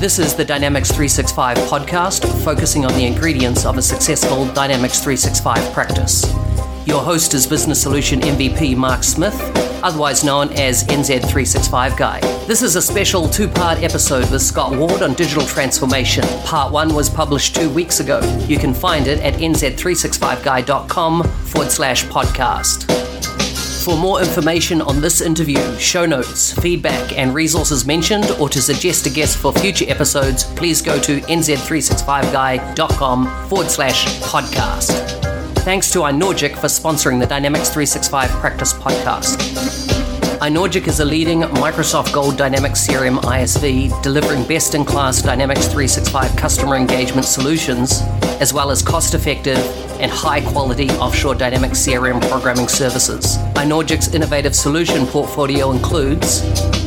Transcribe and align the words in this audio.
This 0.00 0.18
is 0.18 0.34
the 0.34 0.46
Dynamics 0.46 0.88
365 0.88 1.58
podcast, 1.68 2.24
focusing 2.42 2.86
on 2.86 2.94
the 2.94 3.04
ingredients 3.04 3.66
of 3.66 3.76
a 3.76 3.82
successful 3.82 4.46
Dynamics 4.54 5.00
365 5.00 5.74
practice. 5.74 6.24
Your 6.86 7.02
host 7.02 7.34
is 7.34 7.46
Business 7.46 7.82
Solution 7.82 8.20
MVP 8.20 8.78
Mark 8.78 9.04
Smith, 9.04 9.38
otherwise 9.84 10.24
known 10.24 10.48
as 10.54 10.84
NZ365 10.84 11.98
Guy. 11.98 12.20
This 12.46 12.62
is 12.62 12.76
a 12.76 12.82
special 12.82 13.28
two 13.28 13.46
part 13.46 13.82
episode 13.82 14.30
with 14.30 14.40
Scott 14.40 14.74
Ward 14.74 15.02
on 15.02 15.12
digital 15.12 15.44
transformation. 15.44 16.24
Part 16.44 16.72
one 16.72 16.94
was 16.94 17.10
published 17.10 17.54
two 17.54 17.68
weeks 17.68 18.00
ago. 18.00 18.20
You 18.48 18.56
can 18.56 18.72
find 18.72 19.06
it 19.06 19.20
at 19.20 19.34
nz365guy.com 19.34 21.24
forward 21.24 21.70
slash 21.70 22.06
podcast. 22.06 22.99
For 23.80 23.96
more 23.96 24.20
information 24.20 24.82
on 24.82 25.00
this 25.00 25.22
interview, 25.22 25.78
show 25.78 26.04
notes, 26.04 26.52
feedback, 26.60 27.16
and 27.16 27.34
resources 27.34 27.86
mentioned, 27.86 28.30
or 28.32 28.50
to 28.50 28.60
suggest 28.60 29.06
a 29.06 29.10
guest 29.10 29.38
for 29.38 29.54
future 29.54 29.86
episodes, 29.88 30.44
please 30.44 30.82
go 30.82 31.00
to 31.00 31.22
nz365guy.com 31.22 33.48
forward 33.48 33.70
slash 33.70 34.04
podcast. 34.20 34.90
Thanks 35.60 35.90
to 35.92 36.00
Inogic 36.00 36.56
for 36.56 36.66
sponsoring 36.66 37.20
the 37.20 37.26
Dynamics 37.26 37.70
365 37.70 38.28
Practice 38.30 38.74
Podcast. 38.74 39.99
Inogic 40.40 40.88
is 40.88 41.00
a 41.00 41.04
leading 41.04 41.42
Microsoft 41.42 42.14
Gold 42.14 42.38
Dynamics 42.38 42.86
CRM 42.86 43.18
ISV 43.18 44.02
delivering 44.02 44.48
best 44.48 44.74
in 44.74 44.86
class 44.86 45.20
Dynamics 45.20 45.66
365 45.66 46.34
customer 46.34 46.76
engagement 46.76 47.26
solutions, 47.26 48.00
as 48.40 48.54
well 48.54 48.70
as 48.70 48.80
cost 48.80 49.12
effective 49.12 49.58
and 50.00 50.10
high 50.10 50.40
quality 50.40 50.88
offshore 50.92 51.34
Dynamics 51.34 51.86
CRM 51.86 52.26
programming 52.30 52.68
services. 52.68 53.36
Inogic's 53.56 54.14
innovative 54.14 54.56
solution 54.56 55.06
portfolio 55.06 55.72
includes 55.72 56.40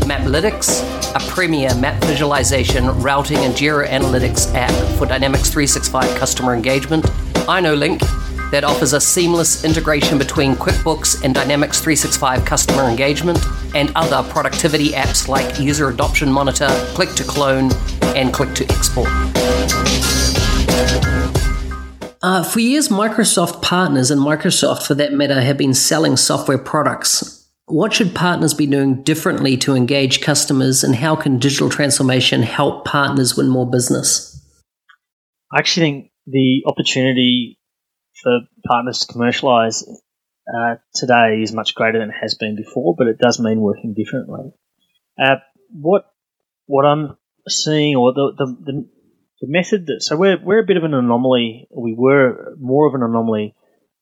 Maplytics, 0.07 0.81
a 1.13 1.19
premier 1.29 1.75
map 1.75 2.03
visualization, 2.05 2.87
routing, 3.01 3.37
and 3.37 3.55
Geo 3.55 3.85
Analytics 3.85 4.51
app 4.55 4.97
for 4.97 5.05
Dynamics 5.05 5.51
365 5.51 6.17
customer 6.17 6.55
engagement, 6.55 7.05
InoLink, 7.45 8.01
that 8.53 8.63
offers 8.63 8.93
a 8.93 9.01
seamless 9.01 9.63
integration 9.63 10.19
between 10.19 10.53
QuickBooks 10.53 11.23
and 11.23 11.33
Dynamics 11.33 11.81
365 11.81 12.45
customer 12.45 12.83
engagement 12.83 13.39
and 13.73 13.91
other 13.95 14.21
productivity 14.29 14.89
apps 14.89 15.27
like 15.27 15.59
User 15.59 15.89
Adoption 15.89 16.31
Monitor, 16.31 16.67
Click 16.93 17.09
to 17.15 17.23
Clone, 17.23 17.71
and 18.15 18.31
Click 18.31 18.53
to 18.53 18.63
Export. 18.71 19.09
Uh, 22.21 22.43
for 22.43 22.59
years, 22.59 22.89
Microsoft 22.89 23.63
partners 23.63 24.11
and 24.11 24.21
Microsoft, 24.21 24.85
for 24.85 24.93
that 24.93 25.13
matter, 25.13 25.41
have 25.41 25.57
been 25.57 25.73
selling 25.73 26.15
software 26.15 26.59
products. 26.59 27.49
What 27.65 27.91
should 27.91 28.13
partners 28.13 28.53
be 28.53 28.67
doing 28.67 29.01
differently 29.01 29.57
to 29.57 29.73
engage 29.73 30.21
customers, 30.21 30.83
and 30.83 30.95
how 30.97 31.15
can 31.15 31.39
digital 31.39 31.71
transformation 31.71 32.43
help 32.43 32.85
partners 32.85 33.35
win 33.35 33.49
more 33.49 33.67
business? 33.67 34.39
I 35.51 35.57
actually 35.57 35.85
think 35.87 36.11
the 36.27 36.61
opportunity 36.67 37.57
for 38.23 38.39
partners 38.65 38.99
to 38.99 39.13
commercialise 39.13 39.83
uh, 40.47 40.75
today 40.93 41.41
is 41.41 41.53
much 41.53 41.75
greater 41.75 41.99
than 41.99 42.09
it 42.09 42.15
has 42.19 42.35
been 42.35 42.55
before, 42.55 42.95
but 42.97 43.07
it 43.07 43.17
does 43.17 43.39
mean 43.39 43.61
working 43.61 43.93
differently. 43.93 44.51
Uh, 45.21 45.35
what 45.69 46.05
what 46.65 46.85
I'm 46.85 47.17
seeing, 47.47 47.95
or 47.95 48.13
the, 48.13 48.33
the, 48.37 48.45
the 48.45 48.89
the 49.41 49.47
method 49.47 49.87
that 49.87 50.01
so 50.01 50.15
we're 50.15 50.37
we're 50.41 50.63
a 50.63 50.65
bit 50.65 50.77
of 50.77 50.83
an 50.83 50.93
anomaly. 50.93 51.67
We 51.71 51.93
were 51.97 52.55
more 52.59 52.87
of 52.87 52.95
an 52.95 53.03
anomaly 53.03 53.55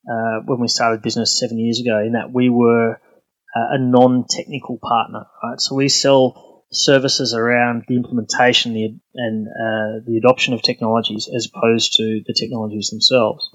uh, 0.09 0.41
when 0.45 0.59
we 0.59 0.67
started 0.67 1.01
business 1.01 1.39
seven 1.39 1.59
years 1.59 1.79
ago, 1.79 1.99
in 1.99 2.13
that 2.13 2.31
we 2.31 2.49
were 2.49 2.93
uh, 2.93 3.67
a 3.71 3.79
non-technical 3.79 4.79
partner, 4.81 5.25
right? 5.43 5.59
So 5.59 5.75
we 5.75 5.89
sell 5.89 6.65
services 6.71 7.33
around 7.33 7.83
the 7.87 7.97
implementation 7.97 8.73
the, 8.73 8.97
and 9.15 9.47
uh, 9.47 9.99
the 10.05 10.17
adoption 10.17 10.53
of 10.53 10.61
technologies 10.61 11.29
as 11.33 11.49
opposed 11.53 11.93
to 11.97 12.21
the 12.25 12.33
technologies 12.33 12.89
themselves. 12.89 13.49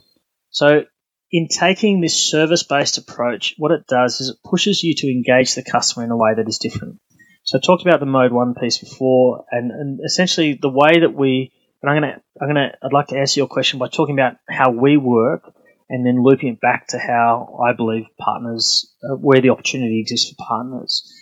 So 0.57 0.85
in 1.31 1.49
taking 1.49 2.01
this 2.01 2.31
service 2.31 2.63
based 2.63 2.97
approach, 2.97 3.55
what 3.59 3.73
it 3.73 3.87
does 3.87 4.23
is 4.23 4.31
it 4.31 4.39
pushes 4.43 4.83
you 4.83 4.95
to 4.95 5.13
engage 5.13 5.55
the 5.55 5.63
customer 5.63 6.03
in 6.03 6.11
a 6.11 6.17
way 6.17 6.33
that 6.35 6.49
is 6.49 6.57
different. 6.57 6.99
So 7.45 7.59
I 7.59 7.61
talked 7.61 7.83
about 7.83 8.01
the 8.01 8.07
mode 8.07 8.33
one 8.33 8.55
piece 8.55 8.79
before, 8.79 9.45
and, 9.51 9.71
and 9.71 10.01
essentially 10.03 10.59
the 10.61 10.71
way 10.71 11.01
that 11.01 11.13
we, 11.13 11.53
and 11.83 11.91
I'm 11.91 11.97
gonna, 11.97 12.23
I'm 12.41 12.49
gonna, 12.49 12.73
I'd 12.83 12.95
like 12.95 13.09
to 13.09 13.19
answer 13.19 13.39
your 13.39 13.49
question 13.49 13.79
by 13.79 13.89
talking 13.89 14.15
about 14.19 14.39
how 14.49 14.71
we 14.71 14.97
work, 14.97 15.43
and 15.91 16.07
then 16.07 16.25
looping 16.25 16.55
it 16.55 16.61
back 16.61 16.89
to 16.89 16.99
how 16.99 17.61
I 17.63 17.75
believe 17.75 18.07
partners, 18.19 18.91
uh, 19.05 19.15
where 19.15 19.43
the 19.43 19.51
opportunity 19.51 20.01
exists 20.01 20.31
for 20.31 20.37
partners. 20.43 21.13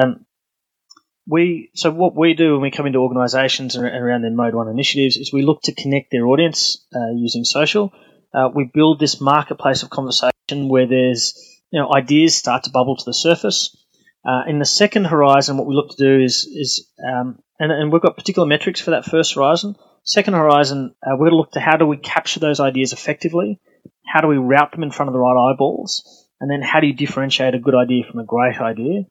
Um, 0.00 0.24
we 1.26 1.70
so 1.74 1.90
what 1.90 2.14
we 2.14 2.34
do 2.34 2.52
when 2.52 2.62
we 2.62 2.70
come 2.70 2.86
into 2.86 3.00
organisations 3.00 3.76
around 3.76 4.22
their 4.22 4.30
mode 4.30 4.54
one 4.54 4.68
initiatives 4.68 5.16
is 5.16 5.32
we 5.32 5.42
look 5.42 5.62
to 5.62 5.74
connect 5.74 6.12
their 6.12 6.26
audience 6.26 6.86
uh, 6.94 7.10
using 7.12 7.44
social 7.44 7.92
uh, 8.34 8.48
we 8.54 8.70
build 8.72 8.98
this 8.98 9.20
marketplace 9.20 9.82
of 9.82 9.90
conversation 9.90 10.68
where 10.68 10.86
there's 10.86 11.60
you 11.70 11.80
know 11.80 11.92
ideas 11.94 12.34
start 12.34 12.64
to 12.64 12.70
bubble 12.70 12.96
to 12.96 13.04
the 13.04 13.14
surface. 13.14 13.76
Uh, 14.26 14.42
in 14.48 14.58
the 14.58 14.64
second 14.64 15.04
horizon, 15.04 15.56
what 15.56 15.66
we 15.66 15.74
look 15.74 15.90
to 15.90 16.02
do 16.02 16.22
is 16.22 16.44
is 16.44 16.88
um, 17.06 17.38
and, 17.58 17.70
and 17.70 17.92
we've 17.92 18.02
got 18.02 18.16
particular 18.16 18.48
metrics 18.48 18.80
for 18.80 18.90
that 18.92 19.04
first 19.04 19.34
horizon. 19.34 19.76
Second 20.02 20.34
horizon, 20.34 20.94
uh, 21.02 21.12
we're 21.12 21.28
going 21.28 21.30
to 21.30 21.36
look 21.36 21.52
to 21.52 21.60
how 21.60 21.76
do 21.76 21.86
we 21.86 21.96
capture 21.96 22.40
those 22.40 22.60
ideas 22.60 22.92
effectively, 22.92 23.60
how 24.06 24.20
do 24.20 24.28
we 24.28 24.36
route 24.36 24.72
them 24.72 24.82
in 24.82 24.90
front 24.90 25.08
of 25.08 25.14
the 25.14 25.18
right 25.18 25.50
eyeballs, 25.50 26.28
and 26.40 26.50
then 26.50 26.60
how 26.60 26.80
do 26.80 26.86
you 26.86 26.92
differentiate 26.92 27.54
a 27.54 27.58
good 27.58 27.74
idea 27.74 28.04
from 28.10 28.20
a 28.20 28.24
great 28.24 28.60
idea. 28.60 29.04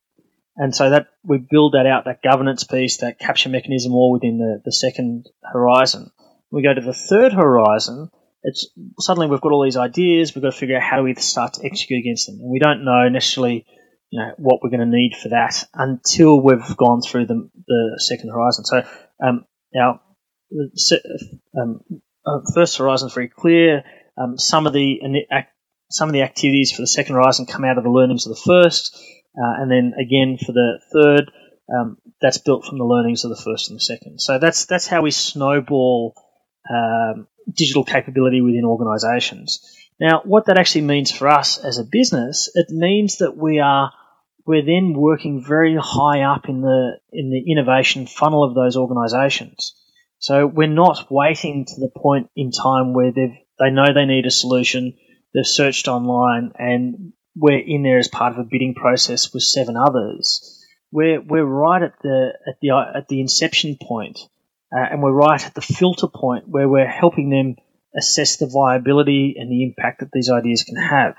And 0.56 0.75
so 0.75 0.91
that 0.91 1.07
we 1.23 1.39
build 1.39 1.73
that 1.73 1.88
out, 1.88 2.06
that 2.06 2.22
governance 2.22 2.63
piece, 2.63 2.97
that 2.97 3.17
capture 3.17 3.50
mechanism, 3.50 3.94
all 3.94 4.12
within 4.12 4.38
the, 4.38 4.62
the 4.63 4.72
second 4.72 5.28
horizon. 5.44 6.12
We 6.51 6.62
go 6.62 6.73
to 6.73 6.81
the 6.81 6.94
third 6.94 7.33
horizon, 7.33 8.12
it's 8.43 8.67
suddenly 8.99 9.27
we've 9.27 9.41
got 9.41 9.51
all 9.51 9.63
these 9.63 9.77
ideas. 9.77 10.35
We've 10.35 10.43
got 10.43 10.51
to 10.51 10.57
figure 10.57 10.75
out 10.75 10.83
how 10.83 10.97
do 10.97 11.03
we 11.03 11.15
start 11.15 11.53
to 11.53 11.65
execute 11.65 11.99
against 11.99 12.27
them, 12.27 12.39
and 12.39 12.51
we 12.51 12.59
don't 12.59 12.83
know 12.83 13.07
necessarily, 13.09 13.65
you 14.09 14.19
know, 14.19 14.31
what 14.37 14.59
we're 14.61 14.69
going 14.69 14.81
to 14.81 14.85
need 14.85 15.15
for 15.21 15.29
that 15.29 15.65
until 15.73 16.41
we've 16.41 16.77
gone 16.77 17.01
through 17.01 17.27
the, 17.27 17.49
the 17.67 18.03
second 18.05 18.29
horizon. 18.29 18.65
So, 18.65 18.83
um, 19.25 19.45
our 19.79 20.01
um, 21.59 21.79
uh, 22.25 22.39
first 22.53 22.77
horizon 22.77 23.07
is 23.07 23.13
very 23.13 23.29
clear. 23.29 23.83
Um, 24.21 24.37
some 24.37 24.67
of 24.67 24.73
the 24.73 24.99
some 25.89 26.09
of 26.09 26.13
the 26.13 26.23
activities 26.23 26.71
for 26.71 26.81
the 26.81 26.87
second 26.87 27.15
horizon 27.15 27.45
come 27.45 27.63
out 27.63 27.77
of 27.77 27.83
the 27.83 27.89
learnings 27.89 28.25
of 28.27 28.35
the 28.35 28.41
first, 28.45 28.95
uh, 29.37 29.61
and 29.61 29.71
then 29.71 29.93
again 29.99 30.37
for 30.37 30.51
the 30.51 30.79
third, 30.93 31.31
um, 31.73 31.97
that's 32.21 32.39
built 32.39 32.65
from 32.65 32.77
the 32.77 32.83
learnings 32.83 33.23
of 33.23 33.29
the 33.29 33.41
first 33.41 33.69
and 33.69 33.77
the 33.77 33.81
second. 33.81 34.19
So 34.19 34.37
that's 34.37 34.65
that's 34.65 34.87
how 34.87 35.01
we 35.01 35.11
snowball 35.11 36.13
um, 36.69 37.27
digital 37.51 37.83
capability 37.83 38.41
within 38.41 38.65
organizations. 38.65 39.77
Now, 40.00 40.21
what 40.25 40.45
that 40.45 40.57
actually 40.57 40.81
means 40.81 41.12
for 41.12 41.27
us 41.27 41.57
as 41.57 41.77
a 41.77 41.83
business, 41.83 42.50
it 42.56 42.69
means 42.69 43.18
that 43.18 43.38
we 43.38 43.59
are 43.59 43.91
we're 44.45 44.65
then 44.65 44.94
working 44.94 45.44
very 45.44 45.77
high 45.79 46.21
up 46.21 46.50
in 46.50 46.62
the 46.62 47.00
in 47.12 47.29
the 47.29 47.51
innovation 47.51 48.07
funnel 48.07 48.44
of 48.44 48.56
those 48.56 48.75
organizations. 48.75 49.75
So 50.19 50.47
we're 50.47 50.68
not 50.68 51.12
waiting 51.12 51.65
to 51.65 51.79
the 51.79 51.91
point 51.95 52.29
in 52.35 52.51
time 52.51 52.94
where 52.94 53.12
they 53.12 53.45
they 53.59 53.69
know 53.69 53.94
they 53.94 54.06
need 54.06 54.25
a 54.25 54.31
solution, 54.31 54.97
they've 55.33 55.45
searched 55.45 55.88
online, 55.88 56.51
and 56.57 57.13
we're 57.35 57.59
in 57.59 57.83
there 57.83 58.00
as 58.00 58.07
part 58.07 58.33
of 58.33 58.39
a 58.39 58.47
bidding 58.50 58.75
process 58.75 59.33
with 59.33 59.44
seven 59.44 59.75
others. 59.77 60.62
We're 60.91 61.21
we're 61.21 61.45
right 61.45 61.81
at 61.81 61.94
the 62.01 62.33
at 62.47 62.56
the 62.62 62.91
at 62.95 63.07
the 63.07 63.21
inception 63.21 63.77
point 63.81 64.19
uh, 64.75 64.87
and 64.91 65.01
we're 65.01 65.11
right 65.11 65.45
at 65.45 65.53
the 65.53 65.61
filter 65.61 66.07
point 66.07 66.47
where 66.47 66.67
we're 66.67 66.87
helping 66.87 67.29
them 67.29 67.55
assess 67.95 68.37
the 68.37 68.47
viability 68.47 69.35
and 69.37 69.51
the 69.51 69.63
impact 69.63 69.99
that 69.99 70.09
these 70.11 70.29
ideas 70.29 70.63
can 70.63 70.75
have. 70.75 71.15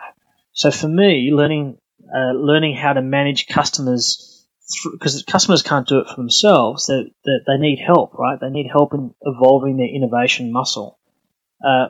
So 0.52 0.70
for 0.70 0.88
me, 0.88 1.30
learning 1.32 1.78
uh, 2.14 2.32
learning 2.32 2.76
how 2.76 2.92
to 2.92 3.02
manage 3.02 3.46
customers 3.46 4.46
because 4.92 5.22
customers 5.24 5.62
can't 5.62 5.86
do 5.86 5.98
it 5.98 6.08
for 6.08 6.16
themselves. 6.16 6.86
They, 6.86 7.12
they, 7.24 7.32
they 7.46 7.58
need 7.58 7.78
help, 7.84 8.14
right? 8.14 8.38
They 8.40 8.50
need 8.50 8.68
help 8.70 8.94
in 8.94 9.14
evolving 9.22 9.76
their 9.76 9.88
innovation 9.88 10.52
muscle. 10.52 10.98
Uh, 11.64 11.88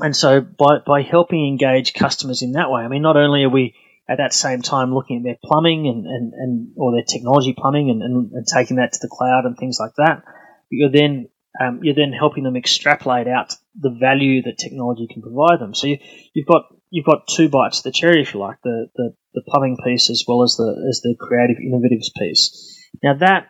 and 0.00 0.14
so 0.14 0.40
by, 0.40 0.78
by 0.84 1.02
helping 1.02 1.46
engage 1.46 1.94
customers 1.94 2.42
in 2.42 2.52
that 2.52 2.70
way, 2.70 2.82
I 2.82 2.88
mean, 2.88 3.02
not 3.02 3.16
only 3.16 3.44
are 3.44 3.50
we 3.50 3.74
at 4.08 4.18
that 4.18 4.34
same 4.34 4.60
time 4.60 4.92
looking 4.92 5.18
at 5.18 5.22
their 5.22 5.38
plumbing 5.42 5.86
and, 5.86 6.06
and, 6.06 6.32
and 6.34 6.72
or 6.76 6.92
their 6.92 7.04
technology 7.04 7.54
plumbing 7.56 7.90
and, 7.90 8.02
and, 8.02 8.32
and 8.32 8.46
taking 8.46 8.76
that 8.76 8.92
to 8.92 8.98
the 9.00 9.08
cloud 9.08 9.44
and 9.44 9.56
things 9.56 9.78
like 9.80 9.92
that, 9.96 10.24
you're 10.70 10.90
then 10.90 11.28
um, 11.60 11.80
you're 11.82 11.94
then 11.94 12.12
helping 12.12 12.44
them 12.44 12.56
extrapolate 12.56 13.28
out 13.28 13.54
the 13.78 13.90
value 13.90 14.42
that 14.42 14.58
technology 14.58 15.06
can 15.12 15.22
provide 15.22 15.60
them. 15.60 15.74
So 15.74 15.86
you, 15.86 15.98
have 16.36 16.46
got 16.46 16.62
you've 16.90 17.06
got 17.06 17.28
two 17.28 17.48
bites 17.48 17.78
of 17.78 17.84
the 17.84 17.92
cherry, 17.92 18.22
if 18.22 18.34
you 18.34 18.40
like, 18.40 18.56
the, 18.62 18.88
the, 18.96 19.14
the 19.34 19.42
plumbing 19.46 19.78
piece 19.84 20.10
as 20.10 20.24
well 20.26 20.42
as 20.42 20.56
the 20.56 20.86
as 20.88 21.00
the 21.02 21.14
creative 21.18 21.58
innovatives 21.58 22.12
piece. 22.18 22.88
Now 23.02 23.14
that 23.14 23.48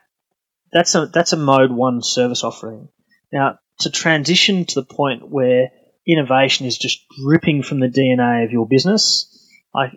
that's 0.72 0.94
a 0.94 1.06
that's 1.06 1.32
a 1.32 1.38
mode 1.38 1.70
one 1.70 2.02
service 2.02 2.44
offering. 2.44 2.88
Now 3.32 3.58
to 3.80 3.90
transition 3.90 4.66
to 4.66 4.74
the 4.76 4.86
point 4.86 5.28
where 5.28 5.70
innovation 6.06 6.66
is 6.66 6.76
just 6.76 7.04
dripping 7.22 7.62
from 7.62 7.80
the 7.80 7.88
DNA 7.88 8.44
of 8.44 8.52
your 8.52 8.68
business. 8.68 9.30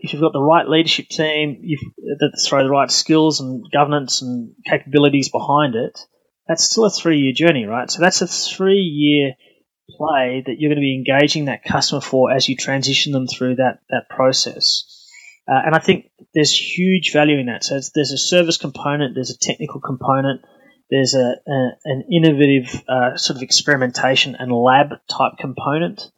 If 0.01 0.11
you've 0.11 0.23
got 0.23 0.33
the 0.33 0.41
right 0.41 0.67
leadership 0.67 1.07
team, 1.07 1.61
that 2.19 2.43
throw 2.47 2.63
the 2.63 2.69
right 2.69 2.89
skills 2.89 3.41
and 3.41 3.63
governance 3.71 4.23
and 4.23 4.55
capabilities 4.65 5.29
behind 5.29 5.75
it, 5.75 5.99
that's 6.47 6.63
still 6.63 6.85
a 6.85 6.91
three 6.91 7.19
year 7.19 7.33
journey, 7.33 7.65
right? 7.65 7.89
So 7.89 8.01
that's 8.01 8.21
a 8.21 8.27
three 8.27 8.79
year 8.79 9.33
play 9.89 10.43
that 10.45 10.55
you're 10.59 10.69
going 10.69 10.81
to 10.81 10.81
be 10.81 10.95
engaging 10.95 11.45
that 11.45 11.63
customer 11.63 12.01
for 12.01 12.31
as 12.31 12.47
you 12.49 12.55
transition 12.55 13.13
them 13.13 13.27
through 13.27 13.55
that 13.55 13.79
that 13.89 14.09
process. 14.09 14.93
Uh, 15.49 15.61
and 15.65 15.75
I 15.75 15.79
think 15.79 16.11
there's 16.33 16.51
huge 16.51 17.13
value 17.13 17.39
in 17.39 17.45
that. 17.45 17.63
So 17.63 17.79
there's 17.95 18.11
a 18.11 18.17
service 18.17 18.57
component, 18.57 19.15
there's 19.15 19.31
a 19.31 19.39
technical 19.39 19.79
component, 19.79 20.41
there's 20.89 21.13
a, 21.13 21.35
a 21.47 21.69
an 21.85 22.03
innovative 22.11 22.83
uh, 22.87 23.15
sort 23.17 23.37
of 23.37 23.43
experimentation 23.43 24.35
and 24.37 24.51
lab 24.51 24.89
type 25.09 25.33
component, 25.39 26.11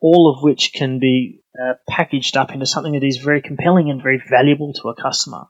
all 0.00 0.32
of 0.32 0.44
which 0.44 0.72
can 0.72 1.00
be 1.00 1.42
uh, 1.60 1.74
packaged 1.88 2.36
up 2.36 2.52
into 2.52 2.66
something 2.66 2.92
that 2.92 3.04
is 3.04 3.16
very 3.16 3.42
compelling 3.42 3.90
and 3.90 4.02
very 4.02 4.22
valuable 4.30 4.72
to 4.74 4.88
a 4.88 4.94
customer. 4.94 5.46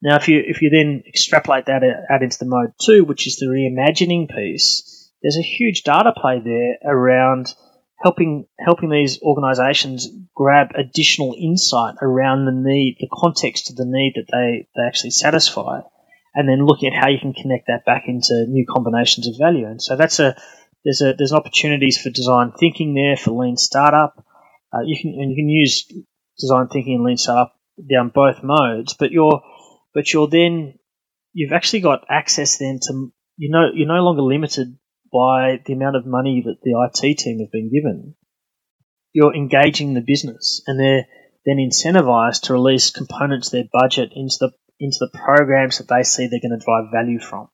Now, 0.00 0.16
if 0.16 0.28
you 0.28 0.42
if 0.44 0.62
you 0.62 0.70
then 0.70 1.02
extrapolate 1.06 1.66
that 1.66 1.82
out 2.10 2.22
into 2.22 2.38
the 2.38 2.46
mode 2.46 2.72
two, 2.80 3.04
which 3.04 3.26
is 3.26 3.36
the 3.36 3.46
reimagining 3.46 4.28
piece, 4.28 5.10
there's 5.22 5.36
a 5.36 5.42
huge 5.42 5.82
data 5.82 6.12
play 6.16 6.40
there 6.44 6.76
around 6.84 7.54
helping 8.00 8.46
helping 8.60 8.90
these 8.90 9.20
organisations 9.22 10.08
grab 10.34 10.68
additional 10.76 11.34
insight 11.36 11.96
around 12.00 12.44
the 12.44 12.52
need, 12.52 12.96
the 13.00 13.08
context 13.12 13.70
of 13.70 13.76
the 13.76 13.86
need 13.86 14.12
that 14.14 14.30
they, 14.30 14.68
they 14.76 14.86
actually 14.86 15.10
satisfy, 15.10 15.80
and 16.34 16.48
then 16.48 16.64
looking 16.64 16.94
at 16.94 17.00
how 17.00 17.08
you 17.08 17.18
can 17.18 17.32
connect 17.32 17.66
that 17.66 17.84
back 17.84 18.04
into 18.06 18.46
new 18.48 18.64
combinations 18.68 19.26
of 19.26 19.34
value. 19.36 19.66
And 19.66 19.82
so 19.82 19.96
that's 19.96 20.20
a 20.20 20.36
there's 20.84 21.02
a 21.02 21.14
there's 21.14 21.32
opportunities 21.32 22.00
for 22.00 22.10
design 22.10 22.52
thinking 22.58 22.94
there 22.94 23.16
for 23.16 23.32
lean 23.32 23.56
startup. 23.56 24.24
Uh, 24.72 24.82
you 24.84 24.96
can 25.00 25.20
and 25.20 25.30
you 25.30 25.36
can 25.36 25.48
use 25.48 25.90
design 26.38 26.68
thinking 26.68 26.94
and 26.94 27.04
lean 27.04 27.16
startup 27.16 27.56
down 27.90 28.12
both 28.14 28.44
modes, 28.44 28.94
but 28.94 29.10
you're 29.10 29.42
but 29.94 30.12
you're 30.12 30.28
then 30.28 30.78
you've 31.32 31.52
actually 31.52 31.80
got 31.80 32.06
access 32.10 32.58
then 32.58 32.78
to 32.82 33.12
you 33.36 33.50
know 33.50 33.70
you're 33.74 33.86
no 33.88 34.02
longer 34.02 34.22
limited 34.22 34.76
by 35.12 35.60
the 35.64 35.72
amount 35.72 35.96
of 35.96 36.06
money 36.06 36.42
that 36.44 36.58
the 36.62 36.88
IT 36.90 37.18
team 37.18 37.40
have 37.40 37.52
been 37.52 37.70
given. 37.70 38.14
You're 39.12 39.34
engaging 39.34 39.94
the 39.94 40.02
business, 40.02 40.62
and 40.66 40.78
they're 40.78 41.06
then 41.46 41.56
incentivized 41.56 42.42
to 42.42 42.52
release 42.52 42.90
components 42.90 43.48
of 43.48 43.52
their 43.52 43.68
budget 43.72 44.12
into 44.14 44.36
the 44.40 44.50
into 44.80 44.98
the 45.00 45.18
programs 45.18 45.78
that 45.78 45.88
they 45.88 46.02
see 46.02 46.26
they're 46.26 46.40
going 46.40 46.58
to 46.58 46.64
drive 46.64 46.92
value 46.92 47.18
from. 47.18 47.48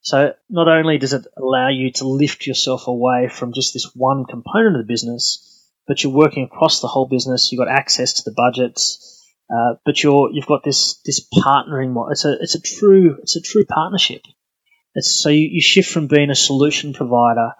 So 0.00 0.34
not 0.48 0.68
only 0.68 0.98
does 0.98 1.12
it 1.12 1.26
allow 1.36 1.68
you 1.68 1.92
to 1.92 2.08
lift 2.08 2.46
yourself 2.46 2.88
away 2.88 3.28
from 3.28 3.52
just 3.52 3.72
this 3.74 3.90
one 3.94 4.24
component 4.24 4.76
of 4.76 4.86
the 4.86 4.92
business, 4.92 5.44
but 5.86 6.02
you're 6.02 6.12
working 6.12 6.44
across 6.44 6.80
the 6.80 6.88
whole 6.88 7.08
business. 7.08 7.50
You've 7.50 7.58
got 7.58 7.68
access 7.68 8.14
to 8.14 8.22
the 8.24 8.34
budgets, 8.34 9.17
uh, 9.50 9.74
but 9.84 10.02
you're 10.02 10.30
you've 10.32 10.46
got 10.46 10.62
this 10.64 11.00
this 11.04 11.26
partnering. 11.32 11.94
It's 12.10 12.24
a 12.24 12.36
it's 12.40 12.54
a 12.54 12.60
true 12.60 13.16
it's 13.22 13.36
a 13.36 13.40
true 13.40 13.64
partnership. 13.64 14.22
It's, 14.94 15.20
so 15.22 15.30
you, 15.30 15.48
you 15.52 15.60
shift 15.60 15.90
from 15.90 16.06
being 16.06 16.30
a 16.30 16.34
solution 16.34 16.92
provider 16.92 17.52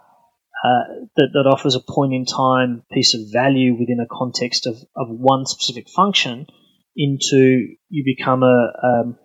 uh, 0.65 0.85
that, 1.17 1.29
that 1.33 1.49
offers 1.49 1.75
a 1.75 1.81
point 1.81 2.13
in 2.13 2.25
time 2.25 2.83
piece 2.93 3.15
of 3.15 3.21
value 3.33 3.75
within 3.79 4.01
a 4.01 4.07
context 4.11 4.67
of, 4.67 4.75
of 4.97 5.09
one 5.09 5.47
specific 5.47 5.89
function 5.89 6.47
into 6.97 7.69
you 7.89 8.05
become 8.05 8.43
a 8.43 8.73
um, 8.83 9.19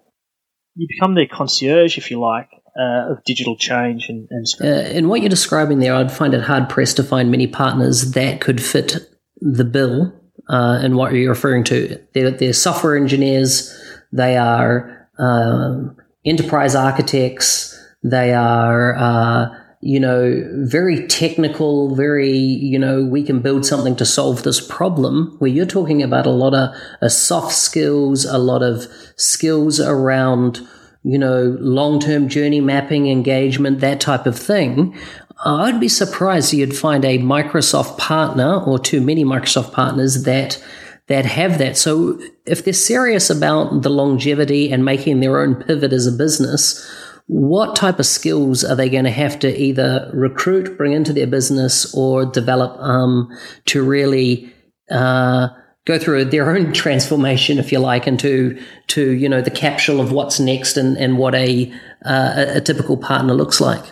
you 0.75 0.87
become 0.87 1.15
their 1.15 1.27
concierge, 1.27 1.97
if 1.97 2.11
you 2.11 2.19
like, 2.19 2.49
uh, 2.79 3.11
of 3.11 3.23
digital 3.25 3.57
change 3.57 4.09
and, 4.09 4.27
and 4.31 4.45
uh, 4.61 4.89
in 4.89 5.09
what 5.09 5.21
you're 5.21 5.29
describing 5.29 5.79
there, 5.79 5.93
I'd 5.95 6.11
find 6.11 6.33
it 6.33 6.41
hard 6.41 6.69
pressed 6.69 6.97
to 6.97 7.03
find 7.03 7.29
many 7.29 7.47
partners 7.47 8.11
that 8.11 8.39
could 8.41 8.61
fit 8.61 8.97
the 9.41 9.65
bill 9.65 10.13
uh, 10.49 10.79
in 10.83 10.95
what 10.95 11.13
you're 11.13 11.29
referring 11.29 11.63
to. 11.65 11.99
They're, 12.13 12.31
they're 12.31 12.53
software 12.53 12.95
engineers, 12.95 13.73
they 14.11 14.37
are 14.37 15.07
uh, 15.17 15.89
enterprise 16.25 16.75
architects, 16.75 17.79
they 18.03 18.33
are 18.33 18.95
uh, 18.95 19.49
you 19.85 19.99
know, 19.99 20.41
very 20.59 21.05
technical, 21.07 21.93
very, 21.93 22.31
you 22.31 22.79
know, 22.79 23.03
we 23.03 23.21
can 23.21 23.41
build 23.41 23.65
something 23.65 23.97
to 23.97 24.05
solve 24.05 24.43
this 24.43 24.65
problem, 24.65 25.35
where 25.39 25.51
you're 25.51 25.65
talking 25.65 26.01
about 26.01 26.25
a 26.25 26.29
lot 26.29 26.53
of 26.53 26.73
uh, 27.01 27.09
soft 27.09 27.51
skills, 27.51 28.23
a 28.23 28.37
lot 28.37 28.63
of 28.63 28.87
skills 29.17 29.81
around, 29.81 30.61
you 31.03 31.17
know, 31.17 31.57
long 31.59 31.99
term 31.99 32.29
journey 32.29 32.61
mapping, 32.61 33.09
engagement, 33.09 33.81
that 33.81 33.99
type 33.99 34.25
of 34.25 34.39
thing. 34.39 34.97
I'd 35.45 35.79
be 35.79 35.89
surprised 35.89 36.53
you'd 36.53 36.75
find 36.75 37.03
a 37.03 37.19
Microsoft 37.19 37.97
partner 37.97 38.61
or 38.63 38.79
too 38.79 39.01
many 39.01 39.25
Microsoft 39.25 39.73
partners 39.73 40.23
that 40.23 40.63
that 41.07 41.25
have 41.25 41.57
that. 41.57 41.75
So 41.75 42.17
if 42.45 42.63
they're 42.63 42.73
serious 42.73 43.29
about 43.29 43.81
the 43.81 43.89
longevity 43.89 44.71
and 44.71 44.85
making 44.85 45.19
their 45.19 45.41
own 45.41 45.55
pivot 45.55 45.91
as 45.91 46.07
a 46.07 46.13
business, 46.13 46.89
what 47.27 47.75
type 47.75 47.99
of 47.99 48.05
skills 48.05 48.63
are 48.63 48.75
they 48.75 48.89
going 48.89 49.03
to 49.03 49.11
have 49.11 49.37
to 49.39 49.61
either 49.61 50.09
recruit, 50.13 50.77
bring 50.77 50.93
into 50.93 51.11
their 51.11 51.27
business, 51.27 51.93
or 51.93 52.25
develop 52.25 52.79
um, 52.79 53.29
to 53.65 53.83
really 53.83 54.53
uh, 54.91 55.49
go 55.85 55.99
through 55.99 56.25
their 56.25 56.55
own 56.55 56.71
transformation, 56.73 57.59
if 57.59 57.71
you 57.71 57.79
like, 57.79 58.07
into 58.07 58.57
to 58.87 59.11
you 59.11 59.27
know 59.27 59.41
the 59.41 59.51
capsule 59.51 59.99
of 59.99 60.13
what's 60.13 60.39
next 60.39 60.77
and, 60.77 60.97
and 60.97 61.17
what 61.17 61.35
a, 61.35 61.69
uh, 62.05 62.45
a 62.55 62.61
typical 62.61 62.95
partner 62.95 63.33
looks 63.33 63.59
like? 63.59 63.83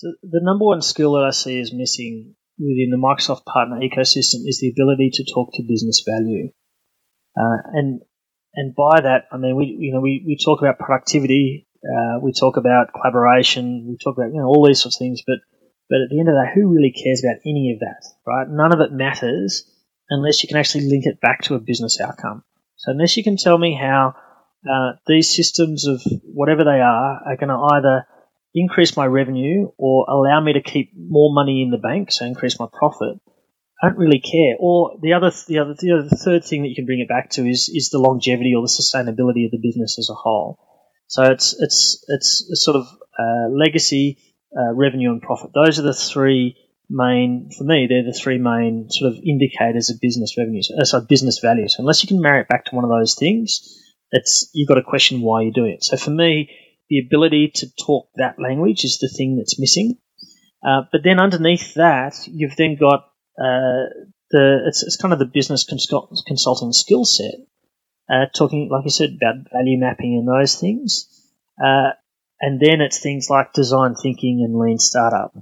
So 0.00 0.14
the 0.22 0.40
number 0.40 0.64
one 0.64 0.80
skill 0.80 1.12
that 1.12 1.28
I 1.28 1.30
see 1.30 1.60
is 1.60 1.74
missing 1.74 2.34
within 2.58 2.88
the 2.88 2.96
Microsoft 2.96 3.44
partner 3.44 3.76
ecosystem 3.80 4.48
is 4.48 4.58
the 4.58 4.72
ability 4.72 5.10
to 5.12 5.24
talk 5.24 5.52
to 5.52 5.62
business 5.62 6.02
value. 6.08 6.52
Uh, 7.36 7.60
and 7.74 8.00
and 8.54 8.74
by 8.74 9.02
that, 9.02 9.26
I 9.30 9.36
mean, 9.36 9.56
we, 9.56 9.76
you 9.78 9.92
know, 9.92 10.00
we, 10.00 10.24
we 10.26 10.38
talk 10.42 10.62
about 10.62 10.78
productivity, 10.78 11.68
uh, 11.84 12.18
we 12.22 12.32
talk 12.32 12.56
about 12.56 12.94
collaboration, 12.94 13.88
we 13.90 13.98
talk 14.02 14.16
about, 14.16 14.32
you 14.32 14.40
know, 14.40 14.46
all 14.46 14.66
these 14.66 14.80
sorts 14.80 14.96
of 14.96 15.00
things, 15.00 15.20
but, 15.26 15.36
but 15.90 16.00
at 16.00 16.08
the 16.08 16.18
end 16.18 16.30
of 16.30 16.34
the 16.34 16.46
day, 16.46 16.52
who 16.54 16.72
really 16.74 16.92
cares 16.92 17.22
about 17.22 17.36
any 17.44 17.72
of 17.74 17.80
that, 17.80 18.02
right? 18.26 18.48
None 18.48 18.72
of 18.72 18.80
it 18.80 18.92
matters 18.92 19.70
unless 20.08 20.42
you 20.42 20.48
can 20.48 20.56
actually 20.56 20.88
link 20.88 21.04
it 21.04 21.20
back 21.20 21.42
to 21.42 21.56
a 21.56 21.60
business 21.60 22.00
outcome. 22.00 22.42
So 22.76 22.92
unless 22.92 23.18
you 23.18 23.22
can 23.22 23.36
tell 23.36 23.58
me 23.58 23.78
how, 23.78 24.14
uh, 24.64 24.92
these 25.06 25.36
systems 25.36 25.86
of 25.86 26.02
whatever 26.24 26.64
they 26.64 26.80
are 26.80 27.20
are 27.26 27.36
going 27.36 27.48
to 27.48 27.68
either 27.76 28.06
increase 28.54 28.96
my 28.96 29.06
revenue 29.06 29.70
or 29.78 30.06
allow 30.08 30.40
me 30.40 30.54
to 30.54 30.62
keep 30.62 30.92
more 30.96 31.32
money 31.32 31.62
in 31.62 31.70
the 31.70 31.78
bank, 31.78 32.10
so 32.12 32.24
increase 32.24 32.58
my 32.58 32.66
profit, 32.72 33.18
I 33.82 33.88
don't 33.88 33.98
really 33.98 34.20
care. 34.20 34.56
Or 34.58 34.98
the 35.00 35.14
other, 35.14 35.32
the 35.48 35.58
other, 35.58 35.74
the 35.78 35.92
other, 35.92 36.08
the 36.08 36.16
third 36.16 36.44
thing 36.44 36.62
that 36.62 36.68
you 36.68 36.74
can 36.74 36.86
bring 36.86 37.00
it 37.00 37.08
back 37.08 37.30
to 37.30 37.46
is 37.46 37.70
is 37.72 37.90
the 37.90 37.98
longevity 37.98 38.54
or 38.54 38.62
the 38.62 38.68
sustainability 38.68 39.46
of 39.46 39.52
the 39.52 39.60
business 39.62 39.98
as 39.98 40.10
a 40.10 40.14
whole. 40.14 40.58
So 41.06 41.24
it's 41.24 41.56
it's 41.58 42.04
it's 42.08 42.50
a 42.52 42.56
sort 42.56 42.76
of 42.76 42.86
uh, 43.18 43.48
legacy, 43.50 44.18
uh, 44.56 44.74
revenue, 44.74 45.10
and 45.10 45.22
profit. 45.22 45.50
Those 45.54 45.78
are 45.78 45.82
the 45.82 45.94
three 45.94 46.56
main 46.90 47.50
for 47.56 47.64
me. 47.64 47.86
They're 47.88 48.04
the 48.04 48.12
three 48.12 48.38
main 48.38 48.88
sort 48.90 49.12
of 49.12 49.18
indicators 49.24 49.90
of 49.90 50.00
business 50.00 50.36
revenues. 50.36 50.70
Uh, 50.70 51.00
business 51.00 51.38
values. 51.38 51.76
Unless 51.78 52.02
you 52.02 52.08
can 52.08 52.20
marry 52.20 52.42
it 52.42 52.48
back 52.48 52.66
to 52.66 52.76
one 52.76 52.84
of 52.84 52.90
those 52.90 53.14
things, 53.14 53.80
it's 54.10 54.50
you've 54.52 54.68
got 54.68 54.74
to 54.74 54.82
question 54.82 55.22
why 55.22 55.42
you're 55.42 55.52
doing 55.52 55.72
it. 55.72 55.84
So 55.84 55.96
for 55.96 56.10
me, 56.10 56.50
the 56.90 56.98
ability 56.98 57.52
to 57.54 57.68
talk 57.86 58.08
that 58.16 58.40
language 58.40 58.84
is 58.84 58.98
the 58.98 59.08
thing 59.08 59.36
that's 59.36 59.58
missing. 59.58 59.96
Uh, 60.62 60.82
but 60.92 61.02
then 61.02 61.20
underneath 61.20 61.74
that, 61.74 62.14
you've 62.26 62.56
then 62.56 62.76
got 62.78 63.04
uh, 63.40 63.88
the 64.30 64.64
it's, 64.66 64.82
it's 64.82 64.96
kind 64.96 65.12
of 65.12 65.18
the 65.18 65.24
business 65.24 65.64
consult, 65.64 66.12
consulting 66.26 66.72
skill 66.72 67.04
set, 67.04 67.34
uh, 68.12 68.26
talking 68.34 68.68
like 68.70 68.84
you 68.84 68.90
said 68.90 69.16
about 69.16 69.50
value 69.52 69.78
mapping 69.78 70.18
and 70.18 70.28
those 70.28 70.60
things, 70.60 71.08
uh, 71.64 71.90
and 72.40 72.60
then 72.60 72.80
it's 72.80 72.98
things 72.98 73.30
like 73.30 73.52
design 73.52 73.94
thinking 73.94 74.42
and 74.44 74.58
lean 74.58 74.78
startup. 74.78 75.32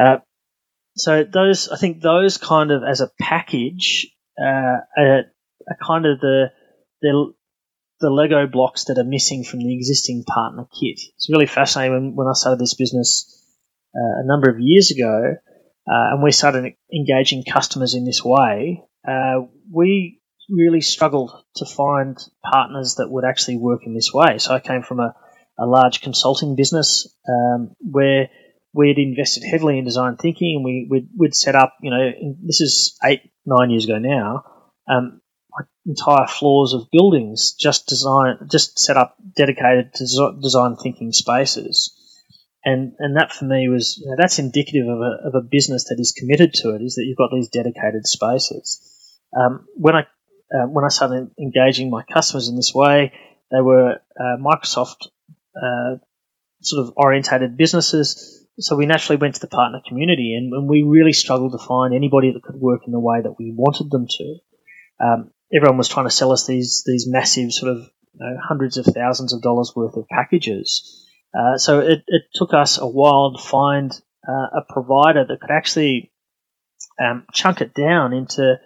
Uh, 0.00 0.18
so 0.94 1.24
those, 1.24 1.68
I 1.68 1.76
think 1.76 2.02
those 2.02 2.36
kind 2.36 2.70
of 2.70 2.82
as 2.84 3.00
a 3.00 3.10
package 3.18 4.08
uh, 4.40 4.80
are, 4.96 5.24
are 5.66 5.78
kind 5.84 6.06
of 6.06 6.20
the 6.20 6.52
the 7.00 7.32
the 8.02 8.10
Lego 8.10 8.46
blocks 8.46 8.84
that 8.86 8.98
are 8.98 9.04
missing 9.04 9.44
from 9.44 9.60
the 9.60 9.74
existing 9.74 10.24
partner 10.24 10.66
kit. 10.78 11.00
It's 11.16 11.30
really 11.30 11.46
fascinating 11.46 11.92
when, 11.94 12.16
when 12.16 12.26
I 12.26 12.34
started 12.34 12.58
this 12.58 12.74
business 12.74 13.40
uh, 13.94 14.20
a 14.22 14.26
number 14.26 14.50
of 14.50 14.56
years 14.58 14.90
ago 14.90 15.36
uh, 15.88 16.12
and 16.12 16.22
we 16.22 16.32
started 16.32 16.74
engaging 16.92 17.44
customers 17.50 17.94
in 17.94 18.04
this 18.04 18.22
way, 18.22 18.82
uh, 19.08 19.46
we 19.70 20.20
really 20.50 20.80
struggled 20.80 21.32
to 21.56 21.64
find 21.64 22.18
partners 22.44 22.96
that 22.96 23.08
would 23.08 23.24
actually 23.24 23.56
work 23.56 23.86
in 23.86 23.94
this 23.94 24.10
way. 24.12 24.36
So 24.38 24.52
I 24.52 24.60
came 24.60 24.82
from 24.82 25.00
a, 25.00 25.14
a 25.58 25.64
large 25.64 26.02
consulting 26.02 26.56
business 26.56 27.08
um, 27.28 27.74
where 27.78 28.28
we 28.74 28.88
had 28.88 28.98
invested 28.98 29.44
heavily 29.44 29.78
in 29.78 29.84
design 29.84 30.16
thinking, 30.16 30.56
and 30.56 30.64
we 30.64 30.88
we'd, 30.90 31.08
we'd 31.16 31.34
set 31.34 31.54
up, 31.54 31.76
you 31.80 31.90
know, 31.90 32.10
this 32.42 32.60
is 32.60 32.98
eight 33.04 33.20
nine 33.46 33.70
years 33.70 33.84
ago 33.84 33.98
now, 33.98 34.44
um, 34.88 35.21
entire 35.86 36.26
floors 36.26 36.74
of 36.74 36.90
buildings 36.92 37.54
just 37.58 37.86
design 37.86 38.48
just 38.50 38.78
set 38.78 38.96
up 38.96 39.16
dedicated 39.36 39.92
design 39.92 40.76
thinking 40.82 41.12
spaces. 41.12 41.98
And, 42.64 42.92
and 43.00 43.16
that 43.16 43.32
for 43.32 43.44
me 43.44 43.68
was 43.68 43.98
you 43.98 44.08
know, 44.08 44.16
that's 44.16 44.38
indicative 44.38 44.86
of 44.86 45.00
a, 45.00 45.28
of 45.28 45.34
a 45.34 45.40
business 45.40 45.84
that 45.88 45.96
is 45.98 46.14
committed 46.16 46.54
to 46.54 46.76
it 46.76 46.82
is 46.82 46.94
that 46.94 47.04
you've 47.04 47.18
got 47.18 47.30
these 47.32 47.48
dedicated 47.48 48.06
spaces. 48.06 48.80
Um, 49.36 49.66
when 49.74 49.96
I 49.96 50.06
uh, 50.52 50.66
when 50.66 50.84
I 50.84 50.88
started 50.88 51.30
engaging 51.40 51.90
my 51.90 52.02
customers 52.02 52.48
in 52.48 52.56
this 52.56 52.72
way, 52.74 53.12
they 53.50 53.60
were 53.60 53.94
uh, 54.18 54.36
Microsoft 54.38 55.08
uh, 55.56 55.96
sort 56.60 56.86
of 56.86 56.92
orientated 56.96 57.56
businesses. 57.56 58.46
So 58.58 58.76
we 58.76 58.86
naturally 58.86 59.16
went 59.16 59.36
to 59.36 59.40
the 59.40 59.48
partner 59.48 59.80
community, 59.86 60.34
and, 60.36 60.52
and, 60.52 60.68
we 60.68 60.82
really 60.82 61.14
struggled 61.14 61.52
to 61.52 61.66
find 61.66 61.94
anybody 61.94 62.32
that 62.32 62.42
could 62.42 62.56
work 62.56 62.82
in 62.86 62.92
the 62.92 63.00
way 63.00 63.22
that 63.22 63.38
we 63.38 63.52
wanted 63.56 63.90
them 63.90 64.06
to. 64.06 64.36
Um, 65.02 65.30
everyone 65.54 65.78
was 65.78 65.88
trying 65.88 66.06
to 66.06 66.14
sell 66.14 66.32
us 66.32 66.46
these 66.46 66.82
these 66.86 67.06
massive 67.08 67.52
sort 67.52 67.72
of 67.72 67.78
you 67.78 68.20
know, 68.20 68.36
hundreds 68.42 68.76
of 68.76 68.86
thousands 68.86 69.32
of 69.32 69.42
dollars 69.42 69.72
worth 69.74 69.96
of 69.96 70.08
packages. 70.08 71.06
Uh, 71.34 71.56
so 71.56 71.80
it, 71.80 72.02
it, 72.08 72.22
took 72.34 72.52
us 72.52 72.78
a 72.78 72.86
while 72.86 73.32
to 73.34 73.42
find 73.42 73.90
uh, 74.28 74.58
a 74.58 74.62
provider 74.68 75.24
that 75.24 75.40
could 75.40 75.50
actually 75.50 76.12
um, 77.02 77.24
chunk 77.32 77.62
it 77.62 77.72
down 77.72 78.12
into 78.12 78.58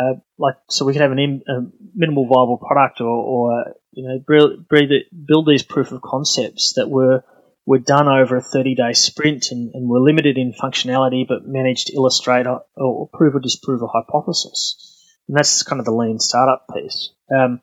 uh, 0.00 0.14
like 0.38 0.54
so 0.70 0.84
we 0.84 0.92
could 0.92 1.02
have 1.02 1.12
an 1.12 1.18
in, 1.18 1.42
a 1.48 1.60
minimal 1.94 2.26
viable 2.26 2.56
product 2.58 3.00
or, 3.00 3.08
or 3.08 3.74
you 3.92 4.08
know 4.08 4.18
build, 4.26 5.46
these 5.46 5.62
proof 5.62 5.92
of 5.92 6.00
concepts 6.00 6.74
that 6.76 6.88
were 6.88 7.24
were 7.66 7.78
done 7.78 8.08
over 8.08 8.36
a 8.36 8.42
30 8.42 8.74
day 8.74 8.92
sprint 8.94 9.48
and, 9.50 9.74
and, 9.74 9.88
were 9.88 10.00
limited 10.00 10.38
in 10.38 10.54
functionality 10.54 11.26
but 11.28 11.46
managed 11.46 11.88
to 11.88 11.94
illustrate 11.94 12.46
or, 12.46 12.62
or, 12.76 13.10
prove 13.12 13.34
or 13.34 13.40
disprove 13.40 13.82
a 13.82 13.86
hypothesis. 13.86 14.97
And 15.28 15.36
that's 15.36 15.62
kind 15.62 15.80
of 15.80 15.86
the 15.86 15.92
lean 15.92 16.18
startup 16.18 16.66
piece. 16.74 17.10
Um, 17.34 17.60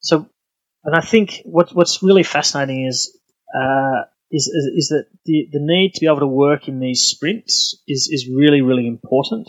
so, 0.00 0.28
and 0.84 0.94
I 0.94 1.00
think 1.00 1.40
what, 1.44 1.74
what's 1.74 2.02
really 2.02 2.22
fascinating 2.22 2.86
is, 2.86 3.16
uh, 3.54 4.02
is, 4.30 4.46
is, 4.46 4.70
is, 4.76 4.88
that 4.90 5.06
the, 5.24 5.48
the 5.50 5.58
need 5.60 5.94
to 5.94 6.00
be 6.00 6.06
able 6.06 6.20
to 6.20 6.26
work 6.26 6.68
in 6.68 6.78
these 6.78 7.02
sprints 7.02 7.82
is, 7.88 8.08
is 8.12 8.28
really, 8.30 8.60
really 8.60 8.86
important 8.86 9.48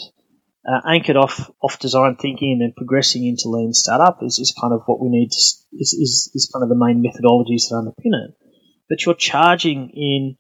uh, 0.68 0.80
anchored 0.88 1.18
off 1.18 1.50
off 1.62 1.80
design 1.80 2.16
thinking 2.16 2.52
and 2.54 2.62
then 2.62 2.74
progressing 2.76 3.26
into 3.26 3.50
lean 3.50 3.74
startup 3.74 4.20
is, 4.22 4.38
is 4.40 4.54
kind 4.60 4.74
of 4.74 4.82
what 4.86 5.02
we 5.02 5.10
need 5.10 5.32
to, 5.32 5.38
is, 5.38 5.94
is, 5.94 6.32
is 6.34 6.52
kind 6.54 6.64
of 6.64 6.70
the 6.70 6.76
main 6.76 7.04
methodologies 7.04 7.70
that 7.70 7.76
underpin 7.76 8.14
it. 8.28 8.36
But 8.88 9.06
you're 9.06 9.16
charging 9.16 9.90
in, 9.90 10.38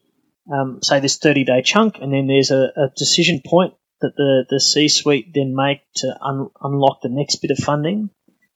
um, 0.53 0.79
say, 0.83 0.99
this 0.99 1.17
30 1.17 1.45
day 1.45 1.61
chunk, 1.63 1.97
and 2.01 2.13
then 2.13 2.27
there's 2.27 2.51
a, 2.51 2.71
a 2.75 2.89
decision 2.95 3.41
point 3.45 3.73
that 4.01 4.15
the, 4.15 4.45
the 4.49 4.59
C 4.59 4.89
suite 4.89 5.33
then 5.33 5.55
make 5.55 5.81
to 5.97 6.15
un, 6.21 6.49
unlock 6.61 7.01
the 7.01 7.09
next 7.09 7.37
bit 7.37 7.51
of 7.51 7.57
funding. 7.57 8.09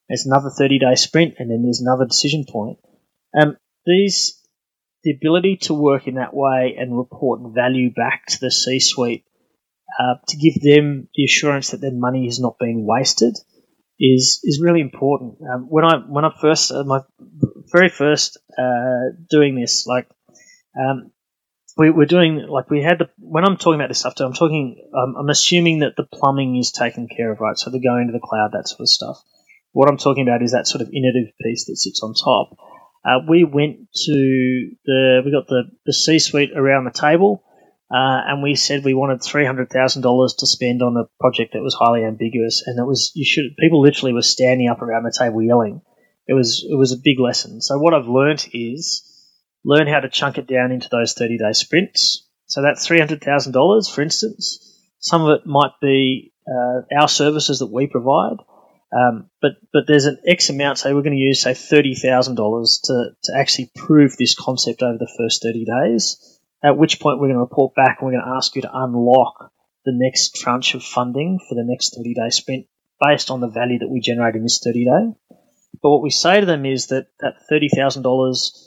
There's 0.10 0.26
another 0.26 0.50
30 0.50 0.80
day 0.80 0.96
sprint, 0.96 1.36
and 1.40 1.50
then 1.50 1.64
there's 1.64 1.82
another 1.82 2.06
decision 2.06 2.46
point. 2.48 2.80
Um, 3.40 3.58
these, 3.86 4.42
the 5.04 5.12
ability 5.12 5.58
to 5.64 5.74
work 5.74 6.08
in 6.08 6.16
that 6.16 6.34
way 6.34 6.76
and 6.78 6.98
report 6.98 7.42
value 7.54 7.92
back 7.94 8.26
to 8.28 8.40
the 8.40 8.52
C 8.52 8.80
suite 8.80 9.26
uh, 10.00 10.16
to 10.28 10.38
give 10.38 10.62
them 10.62 11.08
the 11.16 11.24
assurance 11.24 11.72
that 11.72 11.82
their 11.82 11.94
money 11.94 12.28
is 12.28 12.40
not 12.40 12.58
being 12.60 12.86
wasted 12.86 13.36
is 14.00 14.42
is 14.44 14.62
really 14.62 14.82
important. 14.82 15.38
Um, 15.42 15.68
when 15.70 15.86
I 15.86 15.98
when 16.08 16.26
I 16.26 16.32
first 16.42 16.72
uh, 16.72 16.84
my 16.84 17.00
very 17.72 17.90
first 17.90 18.38
uh, 18.58 19.16
doing 19.30 19.56
this, 19.56 19.86
like 19.88 20.08
um, 20.78 21.12
we 21.78 21.90
were 21.90 22.06
doing 22.06 22.38
like 22.48 22.70
we 22.70 22.82
had 22.82 23.00
the 23.00 23.10
when 23.20 23.44
I'm 23.44 23.58
talking 23.58 23.80
about 23.80 23.90
this 23.90 24.00
stuff, 24.00 24.14
I'm 24.20 24.34
talking 24.34 24.78
um, 24.96 25.16
I'm 25.18 25.30
assuming 25.30 25.80
that 25.80 25.96
the 25.98 26.04
plumbing 26.04 26.56
is 26.56 26.72
taken 26.72 27.08
care 27.08 27.32
of, 27.32 27.40
right? 27.40 27.58
So 27.58 27.70
they're 27.70 27.82
going 27.82 28.08
to 28.08 28.14
the 28.14 28.20
cloud, 28.20 28.52
that 28.54 28.68
sort 28.68 28.82
of 28.82 28.90
stuff. 28.90 29.22
What 29.72 29.90
I'm 29.90 29.98
talking 29.98 30.28
about 30.28 30.42
is 30.42 30.54
that 30.54 30.68
sort 30.68 30.82
of 30.82 30.90
innovative 30.94 31.34
piece 31.42 31.66
that 31.66 31.76
sits 31.76 32.02
on 32.02 32.14
top. 32.14 32.58
Uh, 33.04 33.20
we 33.28 33.44
went 33.44 33.92
to 33.94 34.72
the 34.86 35.22
we 35.26 35.32
got 35.32 35.48
the 35.48 35.64
the 35.86 35.94
C 35.94 36.20
suite 36.20 36.52
around 36.56 36.86
the 36.86 36.92
table. 36.92 37.44
Uh, 37.92 38.18
and 38.26 38.42
we 38.42 38.56
said 38.56 38.84
we 38.84 38.96
wanted 38.96 39.22
three 39.22 39.46
hundred 39.46 39.70
thousand 39.70 40.02
dollars 40.02 40.34
to 40.34 40.48
spend 40.48 40.82
on 40.82 40.98
a 40.98 41.08
project 41.20 41.54
that 41.54 41.62
was 41.62 41.76
highly 41.76 42.04
ambiguous, 42.04 42.64
and 42.66 42.80
it 42.80 42.84
was 42.84 43.12
you 43.14 43.24
should 43.24 43.56
people 43.60 43.80
literally 43.80 44.12
were 44.12 44.24
standing 44.24 44.68
up 44.68 44.82
around 44.82 45.04
the 45.04 45.16
table 45.16 45.42
yelling. 45.44 45.82
It 46.28 46.34
was 46.34 46.66
it 46.68 46.74
was 46.74 46.94
a 46.94 46.98
big 46.98 47.20
lesson. 47.20 47.62
So 47.62 47.78
what 47.78 47.94
I've 47.94 48.08
learned 48.08 48.48
is 48.54 49.04
learn 49.66 49.88
how 49.88 50.00
to 50.00 50.10
chunk 50.10 50.38
it 50.38 50.48
down 50.48 50.72
into 50.72 50.88
those 50.90 51.14
thirty 51.14 51.38
day 51.38 51.52
sprints. 51.52 52.26
So 52.46 52.62
that's 52.62 52.86
three 52.86 53.00
hundred 53.00 53.22
thousand 53.22 53.52
dollars, 53.52 53.90
for 53.90 54.02
instance, 54.02 54.80
some 55.00 55.24
of 55.24 55.40
it 55.40 55.46
might 55.46 55.72
be 55.82 56.32
uh, 56.48 56.82
our 56.98 57.10
services 57.10 57.60
that 57.60 57.72
we 57.72 57.88
provide, 57.88 58.38
um, 58.96 59.30
but 59.42 59.54
but 59.74 59.84
there's 59.88 60.06
an 60.06 60.20
X 60.28 60.50
amount. 60.50 60.78
Say 60.78 60.94
we're 60.94 61.02
going 61.02 61.18
to 61.18 61.22
use 61.22 61.42
say 61.42 61.54
thirty 61.54 61.96
thousand 61.96 62.36
dollars 62.36 62.80
to 62.86 63.10
to 63.24 63.38
actually 63.38 63.72
prove 63.76 64.16
this 64.16 64.36
concept 64.36 64.84
over 64.84 64.98
the 64.98 65.12
first 65.18 65.42
thirty 65.42 65.66
days 65.66 66.36
at 66.66 66.78
which 66.78 67.00
point 67.00 67.20
we're 67.20 67.28
going 67.28 67.36
to 67.36 67.40
report 67.40 67.76
back 67.76 67.98
and 68.00 68.08
we're 68.08 68.14
going 68.14 68.26
to 68.26 68.36
ask 68.36 68.56
you 68.56 68.64
to 68.64 68.72
unlock 68.74 69.52
the 69.86 69.92
next 69.94 70.36
tranche 70.36 70.74
of 70.74 70.84
funding 70.84 71.40
for 71.48 71.54
the 71.54 71.64
next 71.64 71.96
30 71.96 72.14
day 72.16 72.30
sprint 72.30 72.66
based 73.00 73.30
on 73.30 73.40
the 73.40 73.48
value 73.48 73.80
that 73.80 73.90
we 73.90 74.00
generate 74.00 74.36
in 74.36 74.42
this 74.42 74.62
30 74.64 74.86
day. 74.86 75.38
But 75.82 75.90
what 75.92 76.02
we 76.02 76.10
say 76.10 76.40
to 76.40 76.46
them 76.46 76.66
is 76.66 76.88
that 76.88 77.08
that 77.20 77.36
$30,000 77.52 78.65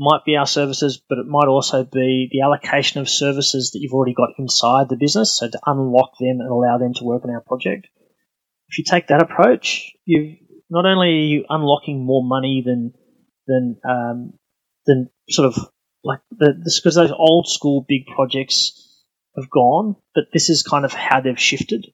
might 0.00 0.24
be 0.24 0.34
our 0.34 0.46
services, 0.46 0.98
but 1.06 1.18
it 1.18 1.26
might 1.26 1.46
also 1.46 1.84
be 1.84 2.30
the 2.32 2.40
allocation 2.40 3.02
of 3.02 3.08
services 3.08 3.72
that 3.72 3.80
you've 3.80 3.92
already 3.92 4.14
got 4.14 4.30
inside 4.38 4.88
the 4.88 4.96
business. 4.96 5.36
So 5.36 5.46
to 5.46 5.60
unlock 5.66 6.12
them 6.18 6.40
and 6.40 6.48
allow 6.48 6.78
them 6.78 6.94
to 6.94 7.04
work 7.04 7.22
on 7.24 7.30
our 7.30 7.42
project. 7.42 7.86
If 8.70 8.78
you 8.78 8.84
take 8.84 9.08
that 9.08 9.22
approach, 9.22 9.92
you 10.06 10.36
not 10.70 10.86
only 10.86 11.08
are 11.08 11.26
you 11.26 11.44
unlocking 11.50 12.02
more 12.04 12.24
money 12.24 12.62
than 12.64 12.94
than 13.46 13.76
um, 13.86 14.32
than 14.86 15.10
sort 15.28 15.48
of 15.48 15.68
like 16.02 16.20
the, 16.30 16.54
because 16.82 16.94
those 16.94 17.12
old 17.12 17.46
school 17.46 17.84
big 17.86 18.06
projects 18.06 19.04
have 19.36 19.50
gone, 19.50 19.96
but 20.14 20.24
this 20.32 20.48
is 20.48 20.62
kind 20.62 20.86
of 20.86 20.94
how 20.94 21.20
they've 21.20 21.38
shifted. 21.38 21.86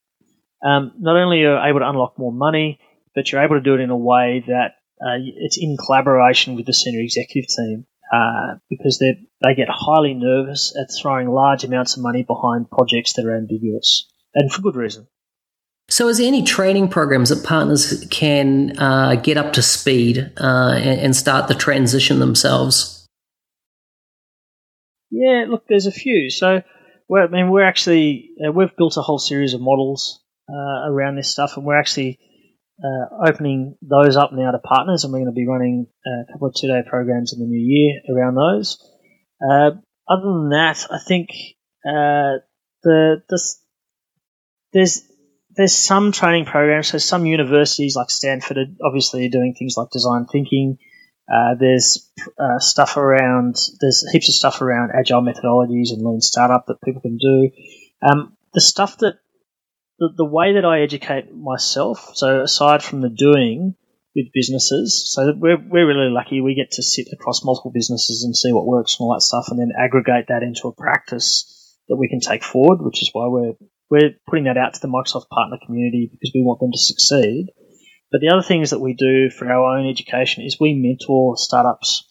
Um, 0.65 0.93
not 1.01 1.17
only 1.17 1.45
are 1.45 1.59
you 1.59 1.71
able 1.71 1.81
to 1.81 1.89
unlock 1.89 2.19
more 2.19 2.33
money, 2.33 2.79
but 3.17 3.33
you're 3.33 3.43
able 3.43 3.57
to 3.57 3.63
do 3.63 3.75
it 3.75 3.81
in 3.81 3.91
a 3.91 3.97
way 3.97 4.45
that 4.47 4.77
uh, 5.01 5.19
it's 5.19 5.59
in 5.61 5.77
collaboration 5.77 6.55
with 6.55 6.67
the 6.67 6.73
senior 6.73 7.01
executive 7.01 7.49
team 7.49 7.87
uh, 8.13 8.57
because 8.71 8.99
they 8.99 9.27
they 9.43 9.55
get 9.55 9.69
highly 9.71 10.15
nervous 10.15 10.75
at 10.81 10.89
throwing 11.01 11.29
large 11.29 11.65
amounts 11.65 11.97
of 11.97 12.03
money 12.03 12.23
behind 12.23 12.71
projects 12.71 13.15
that 13.15 13.27
are 13.27 13.37
ambiguous 13.37 14.09
and 14.35 14.53
for 14.53 14.63
good 14.63 14.77
reason. 14.77 15.07
So, 15.89 16.09
is 16.09 16.19
there 16.19 16.27
any 16.27 16.43
training 16.43 16.89
programs 16.89 17.29
that 17.29 17.45
partners 17.45 18.05
can 18.11 18.79
uh, 18.79 19.15
get 19.17 19.37
up 19.37 19.53
to 19.53 19.63
speed 19.63 20.33
uh, 20.37 20.75
and, 20.77 21.01
and 21.01 21.17
start 21.17 21.49
the 21.49 21.55
transition 21.55 22.19
themselves? 22.19 23.07
Yeah, 25.11 25.47
look, 25.49 25.67
there's 25.69 25.87
a 25.87 25.93
few. 25.93 26.29
So, 26.31 26.63
well, 27.09 27.25
I 27.25 27.29
mean, 27.29 27.51
we're 27.51 27.65
actually 27.65 28.31
uh, 28.45 28.51
we've 28.51 28.77
built 28.77 28.97
a 28.97 29.03
whole 29.03 29.21
series 29.21 29.55
of 29.55 29.61
models 29.61 30.21
uh, 30.49 30.91
around 30.91 31.17
this 31.17 31.31
stuff, 31.31 31.57
and 31.57 31.65
we're 31.65 31.79
actually 31.79 32.19
uh, 32.83 33.29
opening 33.29 33.77
those 33.83 34.17
up 34.17 34.31
now 34.33 34.51
to 34.51 34.59
partners, 34.59 35.05
and 35.05 35.13
we're 35.13 35.21
going 35.21 35.33
to 35.33 35.41
be 35.41 35.47
running 35.47 35.87
a 36.07 36.33
couple 36.33 36.49
of 36.49 36.55
two 36.55 36.69
day 36.69 36.83
programs 36.89 37.33
in 37.33 37.41
the 37.41 37.47
new 37.47 37.61
year 37.61 38.01
around 38.15 38.35
those. 38.35 38.79
Uh, 39.43 39.71
other 40.09 40.23
than 40.23 40.51
that, 40.51 40.87
I 40.91 40.99
think 41.07 41.31
uh, 41.87 42.41
the, 42.83 43.23
the 43.29 43.55
there's 44.73 45.03
there's 45.57 45.75
some 45.75 46.13
training 46.13 46.45
programs. 46.45 46.89
So 46.89 46.99
some 46.99 47.27
universities 47.27 47.97
like 47.97 48.11
Stanford 48.11 48.59
are 48.59 48.67
obviously 48.85 49.29
doing 49.29 49.55
things 49.59 49.75
like 49.77 49.91
design 49.91 50.27
thinking. 50.27 50.79
Uh, 51.29 51.55
there's 51.59 52.13
uh, 52.39 52.59
stuff 52.59 52.97
around, 52.97 53.57
there's 53.81 54.09
heaps 54.13 54.29
of 54.29 54.35
stuff 54.35 54.61
around 54.61 54.93
agile 54.95 55.23
methodologies 55.23 55.91
and 55.91 56.03
lean 56.03 56.21
startup 56.21 56.67
that 56.67 56.81
people 56.85 57.01
can 57.01 57.17
do. 57.17 57.51
Um, 58.01 58.37
the 58.55 58.61
stuff 58.61 58.99
that, 58.99 59.15
the, 59.99 60.11
the 60.17 60.25
way 60.25 60.55
that 60.55 60.65
I 60.65 60.83
educate 60.83 61.35
myself, 61.35 62.13
so 62.15 62.43
aside 62.43 62.83
from 62.83 63.01
the 63.01 63.09
doing 63.09 63.75
with 64.15 64.27
businesses, 64.33 65.13
so 65.13 65.33
we're, 65.37 65.59
we're 65.59 65.87
really 65.87 66.11
lucky 66.11 66.41
we 66.41 66.55
get 66.55 66.73
to 66.73 66.83
sit 66.83 67.09
across 67.13 67.45
multiple 67.45 67.71
businesses 67.73 68.25
and 68.25 68.37
see 68.37 68.53
what 68.53 68.67
works 68.67 68.97
and 68.99 69.05
all 69.05 69.15
that 69.15 69.23
stuff 69.23 69.47
and 69.51 69.59
then 69.59 69.73
aggregate 69.79 70.27
that 70.29 70.43
into 70.43 70.69
a 70.69 70.75
practice 70.75 71.79
that 71.89 71.97
we 71.97 72.09
can 72.09 72.21
take 72.21 72.43
forward, 72.43 72.79
which 72.81 73.03
is 73.03 73.11
why 73.13 73.27
we're, 73.29 73.55
we're 73.91 74.15
putting 74.29 74.45
that 74.45 74.57
out 74.57 74.75
to 74.75 74.81
the 74.81 74.89
Microsoft 74.89 75.29
partner 75.29 75.59
community 75.65 76.09
because 76.11 76.33
we 76.35 76.43
want 76.43 76.61
them 76.61 76.73
to 76.73 76.79
succeed. 76.79 77.47
But 78.11 78.21
the 78.21 78.29
other 78.29 78.43
things 78.43 78.71
that 78.71 78.81
we 78.81 78.95
do 78.95 79.31
for 79.31 79.51
our 79.51 79.79
own 79.79 79.89
education 79.89 80.45
is 80.45 80.59
we 80.59 80.75
mentor 80.75 81.37
startups. 81.37 82.05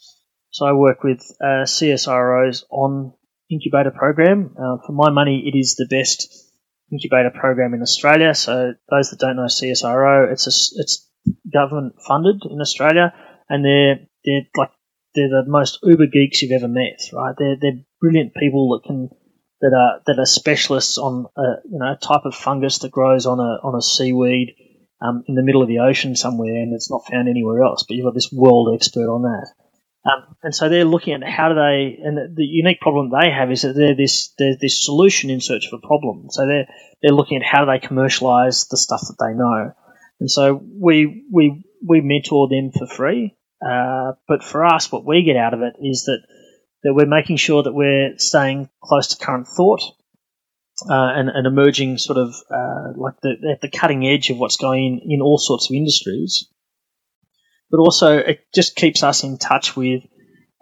So 0.51 0.65
I 0.65 0.73
work 0.73 1.03
with 1.03 1.19
uh, 1.41 1.65
CSIROs 1.65 2.63
on 2.69 3.13
incubator 3.49 3.91
program. 3.91 4.55
Uh, 4.57 4.77
for 4.85 4.93
my 4.93 5.09
money, 5.09 5.43
it 5.45 5.57
is 5.57 5.75
the 5.75 5.87
best 5.89 6.44
incubator 6.91 7.31
program 7.31 7.73
in 7.73 7.81
Australia. 7.81 8.33
So 8.35 8.73
those 8.89 9.09
that 9.09 9.19
don't 9.19 9.35
know 9.35 9.45
CSIRO, 9.45 10.31
it's 10.31 10.47
a, 10.47 10.81
it's 10.81 11.09
government 11.51 11.95
funded 12.07 12.41
in 12.49 12.61
Australia, 12.61 13.13
and 13.49 13.63
they're 13.65 14.07
they're 14.23 14.47
like 14.55 14.71
they're 15.15 15.29
the 15.29 15.43
most 15.47 15.79
uber 15.83 16.07
geeks 16.07 16.41
you've 16.41 16.51
ever 16.51 16.67
met, 16.67 16.99
right? 17.13 17.35
They're 17.37 17.57
they're 17.59 17.83
brilliant 18.01 18.33
people 18.35 18.69
that 18.69 18.87
can 18.87 19.09
that 19.61 19.73
are 19.73 20.01
that 20.05 20.19
are 20.19 20.25
specialists 20.25 20.97
on 20.97 21.25
a 21.37 21.41
you 21.65 21.79
know 21.79 21.93
a 21.93 21.97
type 21.97 22.25
of 22.25 22.35
fungus 22.35 22.79
that 22.79 22.91
grows 22.91 23.25
on 23.25 23.39
a 23.39 23.59
on 23.65 23.75
a 23.75 23.81
seaweed 23.81 24.55
um, 25.01 25.23
in 25.27 25.35
the 25.35 25.43
middle 25.43 25.61
of 25.61 25.67
the 25.67 25.79
ocean 25.79 26.15
somewhere, 26.15 26.55
and 26.55 26.73
it's 26.73 26.91
not 26.91 27.07
found 27.09 27.27
anywhere 27.27 27.63
else. 27.63 27.85
But 27.87 27.95
you've 27.95 28.05
got 28.05 28.13
this 28.13 28.31
world 28.31 28.75
expert 28.75 29.09
on 29.09 29.23
that. 29.23 29.47
Um, 30.05 30.35
and 30.43 30.53
so 30.53 30.69
they're 30.69 30.85
looking 30.85 31.13
at 31.15 31.27
how 31.27 31.49
do 31.49 31.55
they, 31.55 31.97
and 32.03 32.15
the, 32.15 32.33
the, 32.35 32.43
unique 32.43 32.79
problem 32.79 33.09
they 33.09 33.31
have 33.31 33.51
is 33.51 33.63
that 33.63 33.73
they're 33.73 33.95
this, 33.95 34.33
they're 34.37 34.55
this 34.59 34.85
solution 34.85 35.31
in 35.31 35.41
search 35.41 35.65
of 35.65 35.79
a 35.83 35.87
problem. 35.87 36.27
So 36.29 36.45
they're, 36.45 36.67
they're 37.01 37.15
looking 37.15 37.37
at 37.37 37.43
how 37.43 37.65
do 37.65 37.71
they 37.71 37.85
commercialize 37.85 38.67
the 38.67 38.77
stuff 38.77 39.01
that 39.07 39.17
they 39.19 39.33
know. 39.33 39.73
And 40.19 40.29
so 40.29 40.61
we, 40.63 41.25
we, 41.31 41.65
we 41.83 42.01
mentor 42.01 42.47
them 42.47 42.71
for 42.71 42.85
free. 42.85 43.35
Uh, 43.65 44.11
but 44.27 44.43
for 44.43 44.63
us, 44.63 44.91
what 44.91 45.05
we 45.05 45.23
get 45.23 45.37
out 45.37 45.55
of 45.55 45.61
it 45.61 45.73
is 45.81 46.03
that, 46.05 46.19
that 46.83 46.93
we're 46.93 47.07
making 47.07 47.37
sure 47.37 47.63
that 47.63 47.73
we're 47.73 48.13
staying 48.17 48.69
close 48.83 49.07
to 49.07 49.25
current 49.25 49.47
thought, 49.47 49.81
uh, 50.87 51.13
and, 51.15 51.29
and 51.29 51.47
emerging 51.47 51.97
sort 51.97 52.19
of, 52.19 52.35
uh, 52.51 52.93
like 52.95 53.15
the, 53.23 53.35
at 53.51 53.61
the 53.61 53.71
cutting 53.71 54.05
edge 54.05 54.29
of 54.29 54.37
what's 54.37 54.57
going 54.57 55.01
in, 55.03 55.13
in 55.13 55.21
all 55.21 55.39
sorts 55.39 55.67
of 55.69 55.73
industries 55.73 56.47
but 57.71 57.79
also 57.79 58.17
it 58.17 58.39
just 58.53 58.75
keeps 58.75 59.03
us 59.03 59.23
in 59.23 59.37
touch 59.37 59.75
with 59.75 60.03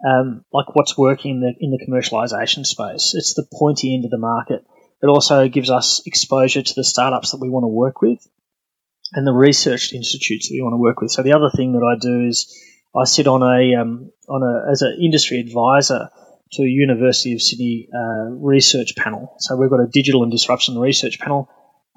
um, 0.06 0.44
like 0.52 0.74
what's 0.74 0.98
working 0.98 1.36
in 1.36 1.40
the 1.40 1.54
in 1.58 1.70
the 1.70 1.84
commercialization 1.86 2.64
space. 2.66 3.14
It's 3.14 3.34
the 3.34 3.46
pointy 3.52 3.94
end 3.94 4.04
of 4.04 4.10
the 4.10 4.18
market. 4.18 4.64
It 5.02 5.06
also 5.06 5.48
gives 5.48 5.70
us 5.70 6.02
exposure 6.06 6.62
to 6.62 6.74
the 6.74 6.84
startups 6.84 7.32
that 7.32 7.40
we 7.40 7.50
want 7.50 7.64
to 7.64 7.68
work 7.68 8.00
with 8.00 8.26
and 9.12 9.26
the 9.26 9.32
research 9.32 9.92
institutes 9.92 10.48
that 10.48 10.54
we 10.54 10.62
want 10.62 10.74
to 10.74 10.78
work 10.78 11.00
with. 11.00 11.10
So 11.10 11.22
the 11.22 11.32
other 11.32 11.50
thing 11.54 11.72
that 11.72 11.84
I 11.84 11.98
do 12.00 12.26
is 12.26 12.52
I 12.96 13.04
sit 13.04 13.26
on 13.26 13.42
a 13.42 13.80
um, 13.80 14.10
on 14.28 14.42
a 14.42 14.70
as 14.70 14.82
an 14.82 14.98
industry 15.02 15.40
advisor 15.40 16.10
to 16.52 16.62
a 16.62 16.66
University 16.66 17.34
of 17.34 17.42
Sydney 17.42 17.88
uh, 17.92 18.30
research 18.30 18.94
panel. 18.96 19.34
So 19.38 19.56
we've 19.56 19.70
got 19.70 19.80
a 19.80 19.88
digital 19.92 20.22
and 20.22 20.30
disruption 20.30 20.78
research 20.78 21.18
panel, 21.18 21.48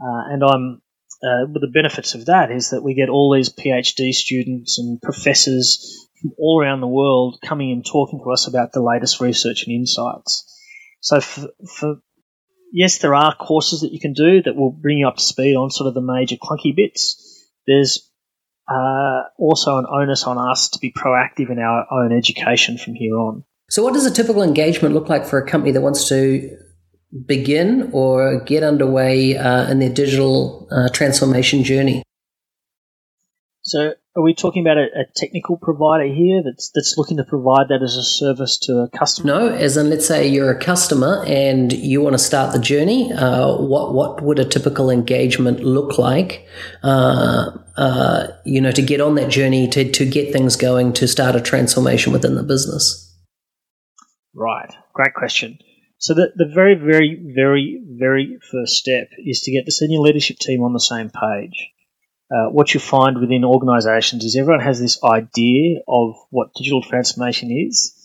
uh, 0.01 0.33
and 0.33 0.43
I'm 0.43 0.81
uh, 1.23 1.45
the 1.51 1.71
benefits 1.73 2.13
of 2.13 2.27
that 2.27 2.51
is 2.51 2.69
that 2.69 2.83
we 2.83 2.93
get 2.93 3.09
all 3.09 3.33
these 3.33 3.49
PhD 3.49 4.11
students 4.11 4.77
and 4.77 5.01
professors 5.01 6.07
from 6.21 6.31
all 6.37 6.61
around 6.61 6.81
the 6.81 6.87
world 6.87 7.39
coming 7.43 7.71
and 7.71 7.85
talking 7.85 8.19
to 8.19 8.31
us 8.31 8.47
about 8.47 8.71
the 8.71 8.81
latest 8.81 9.19
research 9.19 9.63
and 9.65 9.75
insights. 9.75 10.45
So 10.99 11.19
for, 11.21 11.47
for 11.79 11.95
yes, 12.71 12.99
there 12.99 13.15
are 13.15 13.35
courses 13.35 13.81
that 13.81 13.93
you 13.93 13.99
can 13.99 14.13
do 14.13 14.41
that 14.43 14.55
will 14.55 14.71
bring 14.71 14.99
you 14.99 15.07
up 15.07 15.17
to 15.17 15.23
speed 15.23 15.55
on 15.55 15.71
sort 15.71 15.87
of 15.87 15.93
the 15.93 16.01
major 16.01 16.35
clunky 16.35 16.75
bits. 16.75 17.47
There's 17.65 18.09
uh, 18.69 19.23
also 19.37 19.77
an 19.77 19.85
onus 19.89 20.23
on 20.23 20.37
us 20.37 20.69
to 20.69 20.79
be 20.79 20.91
proactive 20.91 21.49
in 21.49 21.59
our 21.59 21.85
own 21.91 22.15
education 22.15 22.77
from 22.77 22.93
here 22.93 23.17
on. 23.17 23.43
So, 23.69 23.83
what 23.83 23.93
does 23.93 24.05
a 24.05 24.11
typical 24.11 24.43
engagement 24.43 24.93
look 24.93 25.09
like 25.09 25.25
for 25.25 25.39
a 25.39 25.47
company 25.47 25.71
that 25.71 25.81
wants 25.81 26.07
to 26.09 26.57
begin 27.25 27.89
or 27.93 28.41
get 28.41 28.63
underway 28.63 29.37
uh, 29.37 29.69
in 29.69 29.79
their 29.79 29.89
digital 29.93 30.67
uh, 30.71 30.89
transformation 30.89 31.63
journey? 31.63 32.03
So, 33.61 33.93
are 34.15 34.23
we 34.23 34.33
talking 34.33 34.65
about 34.65 34.77
a, 34.77 34.85
a, 35.01 35.05
technical 35.13 35.57
provider 35.57 36.05
here 36.05 36.41
that's 36.41 36.71
that's 36.73 36.95
looking 36.97 37.17
to 37.17 37.25
provide 37.25 37.67
that 37.67 37.83
as 37.83 37.95
a 37.97 38.03
service 38.03 38.57
to 38.59 38.77
a 38.79 38.89
customer? 38.89 39.27
No, 39.27 39.49
as 39.49 39.75
in, 39.75 39.89
let's 39.89 40.07
say 40.07 40.25
you're 40.25 40.49
a 40.49 40.59
customer 40.59 41.23
and 41.27 41.73
you 41.73 42.01
want 42.01 42.13
to 42.13 42.17
start 42.17 42.53
the 42.53 42.59
journey. 42.59 43.11
Uh, 43.11 43.57
what 43.57 43.93
what 43.93 44.23
would 44.23 44.39
a 44.39 44.45
typical 44.45 44.89
engagement 44.89 45.59
look 45.59 45.97
like? 45.97 46.47
Uh, 46.81 47.57
uh, 47.75 48.27
you 48.45 48.61
know, 48.61 48.71
to 48.71 48.81
get 48.81 49.01
on 49.01 49.15
that 49.15 49.29
journey 49.29 49.67
to 49.67 49.91
to 49.91 50.05
get 50.05 50.31
things 50.31 50.55
going 50.55 50.93
to 50.93 51.07
start 51.07 51.35
a 51.35 51.41
transformation 51.41 52.13
within 52.13 52.35
the 52.35 52.43
business. 52.43 53.03
Right, 54.33 54.73
great 54.93 55.13
question. 55.13 55.59
So 55.99 56.13
the, 56.13 56.31
the 56.35 56.51
very, 56.53 56.75
very, 56.75 57.19
very, 57.35 57.81
very 57.85 58.37
first 58.51 58.73
step 58.73 59.09
is 59.17 59.41
to 59.41 59.51
get 59.51 59.65
the 59.65 59.71
senior 59.71 59.99
leadership 59.99 60.37
team 60.37 60.63
on 60.63 60.73
the 60.73 60.79
same 60.79 61.09
page. 61.09 61.69
Uh, 62.29 62.49
what 62.51 62.73
you 62.73 62.79
find 62.79 63.19
within 63.19 63.45
organisations 63.45 64.23
is 64.25 64.35
everyone 64.35 64.63
has 64.63 64.79
this 64.79 65.01
idea 65.03 65.79
of 65.87 66.15
what 66.29 66.53
digital 66.55 66.81
transformation 66.81 67.49
is, 67.51 67.95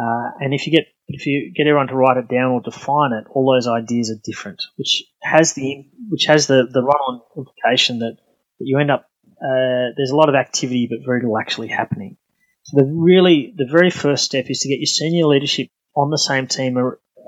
uh, 0.00 0.30
and 0.40 0.54
if 0.54 0.66
you 0.66 0.72
get 0.72 0.86
if 1.08 1.26
you 1.26 1.52
get 1.54 1.66
everyone 1.66 1.88
to 1.88 1.96
write 1.96 2.16
it 2.16 2.28
down 2.28 2.52
or 2.52 2.60
define 2.60 3.12
it, 3.12 3.26
all 3.30 3.52
those 3.52 3.66
ideas 3.66 4.10
are 4.10 4.20
different, 4.24 4.62
which 4.76 5.02
has 5.20 5.54
the 5.54 5.84
which 6.08 6.26
has 6.26 6.46
the, 6.46 6.68
the 6.72 6.80
run-on 6.80 7.20
implication 7.36 7.98
that, 7.98 8.16
that 8.58 8.64
you 8.64 8.78
end 8.78 8.92
up 8.92 9.10
uh, 9.44 9.90
there's 9.96 10.12
a 10.12 10.16
lot 10.16 10.28
of 10.28 10.36
activity 10.36 10.86
but 10.88 11.04
very 11.04 11.20
little 11.20 11.36
actually 11.36 11.68
happening. 11.68 12.16
So 12.62 12.78
the 12.78 12.86
really 12.86 13.52
the 13.56 13.66
very 13.68 13.90
first 13.90 14.24
step 14.24 14.46
is 14.48 14.60
to 14.60 14.68
get 14.68 14.78
your 14.78 14.86
senior 14.86 15.26
leadership 15.26 15.68
on 15.96 16.10
the 16.10 16.18
same 16.18 16.46
team 16.46 16.78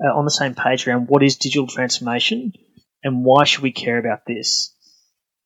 uh, 0.02 0.16
on 0.16 0.24
the 0.24 0.30
same 0.30 0.54
page 0.54 0.86
around 0.86 1.08
what 1.08 1.22
is 1.22 1.36
digital 1.36 1.66
transformation 1.66 2.52
and 3.02 3.24
why 3.24 3.44
should 3.44 3.62
we 3.62 3.72
care 3.72 3.98
about 3.98 4.20
this. 4.26 4.74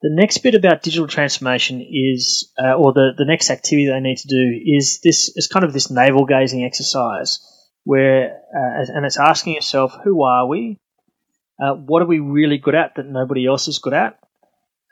The 0.00 0.10
next 0.12 0.38
bit 0.38 0.54
about 0.54 0.82
digital 0.82 1.08
transformation 1.08 1.80
is, 1.80 2.52
uh, 2.56 2.74
or 2.74 2.92
the, 2.92 3.10
the 3.18 3.24
next 3.24 3.50
activity 3.50 3.86
they 3.86 3.98
need 3.98 4.18
to 4.18 4.28
do 4.28 4.60
is 4.64 5.00
this 5.02 5.32
is 5.34 5.48
kind 5.48 5.64
of 5.64 5.72
this 5.72 5.90
navel 5.90 6.24
gazing 6.24 6.64
exercise 6.64 7.40
where, 7.82 8.42
uh, 8.54 8.84
and 8.94 9.04
it's 9.04 9.18
asking 9.18 9.54
yourself, 9.54 9.96
who 10.04 10.22
are 10.22 10.46
we? 10.46 10.78
Uh, 11.60 11.74
what 11.74 12.02
are 12.02 12.06
we 12.06 12.20
really 12.20 12.58
good 12.58 12.76
at 12.76 12.94
that 12.94 13.06
nobody 13.06 13.46
else 13.46 13.66
is 13.66 13.80
good 13.80 13.94
at? 13.94 14.18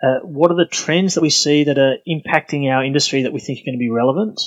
Uh, 0.03 0.19
what 0.25 0.51
are 0.51 0.57
the 0.57 0.66
trends 0.66 1.14
that 1.14 1.21
we 1.21 1.31
see 1.31 1.64
that 1.64 1.79
are 1.79 1.97
impacting 2.09 2.69
our 2.69 2.85
industry 2.85 3.23
that 3.23 3.33
we 3.33 3.40
think 3.40 3.61
are 3.61 3.66
going 3.66 3.77
to 3.77 3.79
be 3.79 3.90
relevant? 3.90 4.40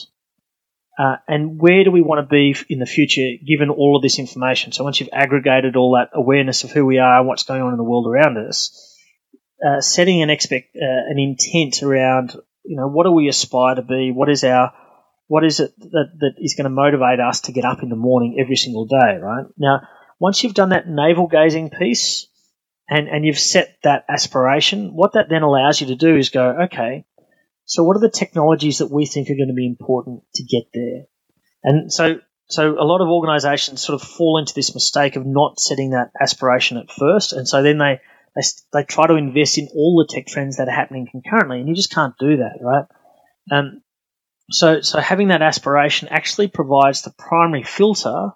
Uh, 1.00 1.16
and 1.30 1.62
where 1.62 1.86
do 1.86 1.92
we 1.92 2.02
want 2.02 2.20
to 2.20 2.30
be 2.30 2.54
in 2.68 2.80
the 2.80 2.86
future 2.86 3.32
given 3.48 3.70
all 3.70 3.96
of 3.96 4.02
this 4.02 4.20
information? 4.20 4.74
So 4.74 4.84
once 4.84 5.00
you've 5.00 5.10
aggregated 5.14 5.78
all 5.78 5.94
that 5.94 6.10
awareness 6.14 6.66
of 6.66 6.72
who 6.72 6.86
we 6.86 6.98
are 7.00 7.20
and 7.20 7.28
what's 7.28 7.44
going 7.44 7.62
on 7.62 7.72
in 7.72 7.78
the 7.78 7.86
world 7.86 8.06
around 8.06 8.38
us, 8.38 8.98
uh, 9.66 9.80
setting 9.80 10.22
an 10.22 10.30
expect 10.30 10.76
uh, 10.76 11.10
an 11.10 11.18
intent 11.18 11.84
around 11.84 12.36
you 12.66 12.76
know 12.76 12.88
what 12.88 13.06
do 13.06 13.12
we 13.12 13.30
aspire 13.30 13.76
to 13.76 13.82
be? 13.82 14.12
What 14.12 14.30
is 14.30 14.44
our 14.44 14.74
what 15.28 15.46
is 15.46 15.62
it 15.62 15.74
that, 15.80 16.10
that 16.20 16.34
is 16.38 16.56
going 16.56 16.66
to 16.66 16.70
motivate 16.70 17.20
us 17.20 17.42
to 17.42 17.54
get 17.54 17.64
up 17.64 17.82
in 17.82 17.90
the 17.90 17.96
morning 17.96 18.38
every 18.40 18.58
single 18.58 18.86
day? 18.86 19.18
Right 19.22 19.46
now, 19.58 19.82
once 20.20 20.44
you've 20.44 20.54
done 20.54 20.70
that 20.70 20.88
navel 20.88 21.28
gazing 21.28 21.70
piece 21.70 22.28
and 22.90 23.08
and 23.08 23.26
you've 23.26 23.40
set 23.40 23.78
that 23.84 24.04
aspiration, 24.10 24.94
what 24.94 25.14
that 25.14 25.30
then 25.30 25.44
allows 25.44 25.80
you 25.80 25.88
to 25.88 25.96
do 25.96 26.18
is 26.18 26.30
go 26.30 26.64
okay 26.64 27.06
so 27.70 27.84
what 27.84 27.96
are 27.96 28.00
the 28.00 28.10
technologies 28.10 28.80
that 28.80 28.90
we 28.90 29.06
think 29.06 29.30
are 29.30 29.36
going 29.36 29.50
to 29.50 29.54
be 29.54 29.68
important 29.68 30.24
to 30.34 30.44
get 30.44 30.64
there? 30.74 31.04
And 31.64 31.94
so, 31.94 32.20
so 32.48 32.72
a 32.72 32.84
lot 32.84 33.00
of 33.00 33.10
organizations 33.10 33.80
sort 33.80 34.02
of 34.02 34.08
fall 34.08 34.40
into 34.40 34.56
this 34.56 34.74
mistake 34.74 35.16
of 35.16 35.24
not 35.24 35.60
setting 35.60 35.92
that 35.92 36.10
aspiration 36.20 36.78
at 36.78 36.90
first. 36.90 37.32
And 37.32 37.48
so 37.48 37.62
then 37.62 37.78
they, 37.78 38.02
they, 38.36 38.42
they 38.74 38.84
try 38.86 39.06
to 39.06 39.14
invest 39.14 39.60
in 39.60 39.68
all 39.76 40.04
the 40.04 40.12
tech 40.12 40.26
trends 40.26 40.58
that 40.58 40.68
are 40.68 40.76
happening 40.76 41.08
concurrently. 41.12 41.60
And 41.60 41.70
you 41.70 41.76
just 41.76 41.94
can't 41.94 42.16
do 42.20 42.38
that, 42.38 42.58
right? 42.60 42.86
Um, 43.52 43.84
so, 44.50 44.82
so 44.82 45.00
having 45.00 45.28
that 45.28 45.44
aspiration 45.44 46.08
actually 46.08 46.48
provides 46.48 47.04
the 47.04 47.14
primary 47.20 47.62
filter 47.62 48.32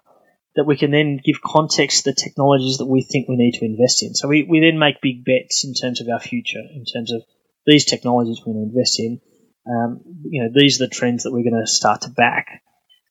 that 0.54 0.64
we 0.64 0.76
can 0.76 0.92
then 0.92 1.18
give 1.24 1.42
context 1.42 2.04
to 2.04 2.12
the 2.12 2.14
technologies 2.14 2.78
that 2.78 2.86
we 2.86 3.02
think 3.02 3.28
we 3.28 3.34
need 3.34 3.58
to 3.58 3.64
invest 3.64 4.04
in. 4.04 4.14
So 4.14 4.28
we, 4.28 4.44
we 4.44 4.60
then 4.60 4.78
make 4.78 5.00
big 5.02 5.24
bets 5.24 5.64
in 5.64 5.74
terms 5.74 6.00
of 6.00 6.06
our 6.08 6.20
future, 6.20 6.62
in 6.72 6.84
terms 6.84 7.10
of 7.10 7.24
these 7.66 7.84
technologies 7.84 8.40
we're 8.40 8.52
going 8.52 8.70
to 8.70 8.76
invest 8.76 9.00
in. 9.00 9.20
Um, 9.66 10.00
you 10.24 10.42
know, 10.42 10.50
these 10.54 10.80
are 10.80 10.86
the 10.86 10.90
trends 10.90 11.22
that 11.22 11.32
we're 11.32 11.48
going 11.48 11.60
to 11.60 11.70
start 11.70 12.02
to 12.02 12.10
back. 12.10 12.62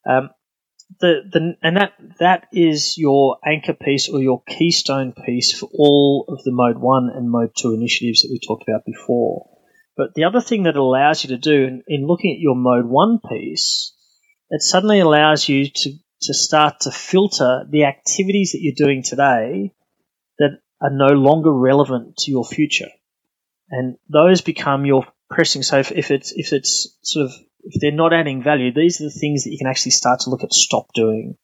Um, 0.08 0.30
the, 1.00 1.22
the, 1.30 1.54
and 1.62 1.76
that, 1.76 1.92
that 2.20 2.46
is 2.52 2.96
your 2.96 3.38
anchor 3.44 3.72
piece 3.72 4.08
or 4.08 4.20
your 4.20 4.42
keystone 4.46 5.12
piece 5.12 5.56
for 5.58 5.68
all 5.76 6.26
of 6.28 6.44
the 6.44 6.52
mode 6.52 6.78
one 6.78 7.10
and 7.14 7.30
mode 7.30 7.50
two 7.56 7.74
initiatives 7.74 8.22
that 8.22 8.30
we 8.30 8.38
talked 8.38 8.64
about 8.68 8.84
before. 8.86 9.48
But 9.96 10.14
the 10.14 10.24
other 10.24 10.40
thing 10.40 10.64
that 10.64 10.76
allows 10.76 11.24
you 11.24 11.28
to 11.30 11.38
do 11.38 11.64
in, 11.64 11.82
in 11.88 12.06
looking 12.06 12.32
at 12.32 12.40
your 12.40 12.56
mode 12.56 12.86
one 12.86 13.18
piece, 13.28 13.94
it 14.50 14.62
suddenly 14.62 15.00
allows 15.00 15.48
you 15.48 15.68
to, 15.68 15.92
to 16.22 16.34
start 16.34 16.80
to 16.80 16.90
filter 16.90 17.64
the 17.68 17.84
activities 17.84 18.52
that 18.52 18.60
you're 18.60 18.74
doing 18.76 19.02
today 19.02 19.72
that 20.38 20.58
are 20.80 20.90
no 20.90 21.14
longer 21.14 21.52
relevant 21.52 22.16
to 22.18 22.30
your 22.30 22.44
future 22.44 22.88
and 23.74 23.96
those 24.08 24.40
become 24.40 24.86
your 24.86 25.06
pressing. 25.30 25.62
So 25.62 25.78
if, 25.78 25.90
if 25.92 26.10
it's 26.10 26.32
if 26.32 26.52
it's 26.52 26.96
sort 27.02 27.26
of 27.26 27.32
if 27.62 27.80
they're 27.80 27.92
not 27.92 28.12
adding 28.12 28.42
value, 28.42 28.72
these 28.72 29.00
are 29.00 29.04
the 29.04 29.10
things 29.10 29.44
that 29.44 29.50
you 29.50 29.58
can 29.58 29.66
actually 29.66 29.92
start 29.92 30.20
to 30.20 30.30
look 30.30 30.44
at 30.44 30.52
stop 30.52 30.86
doing. 30.94 31.36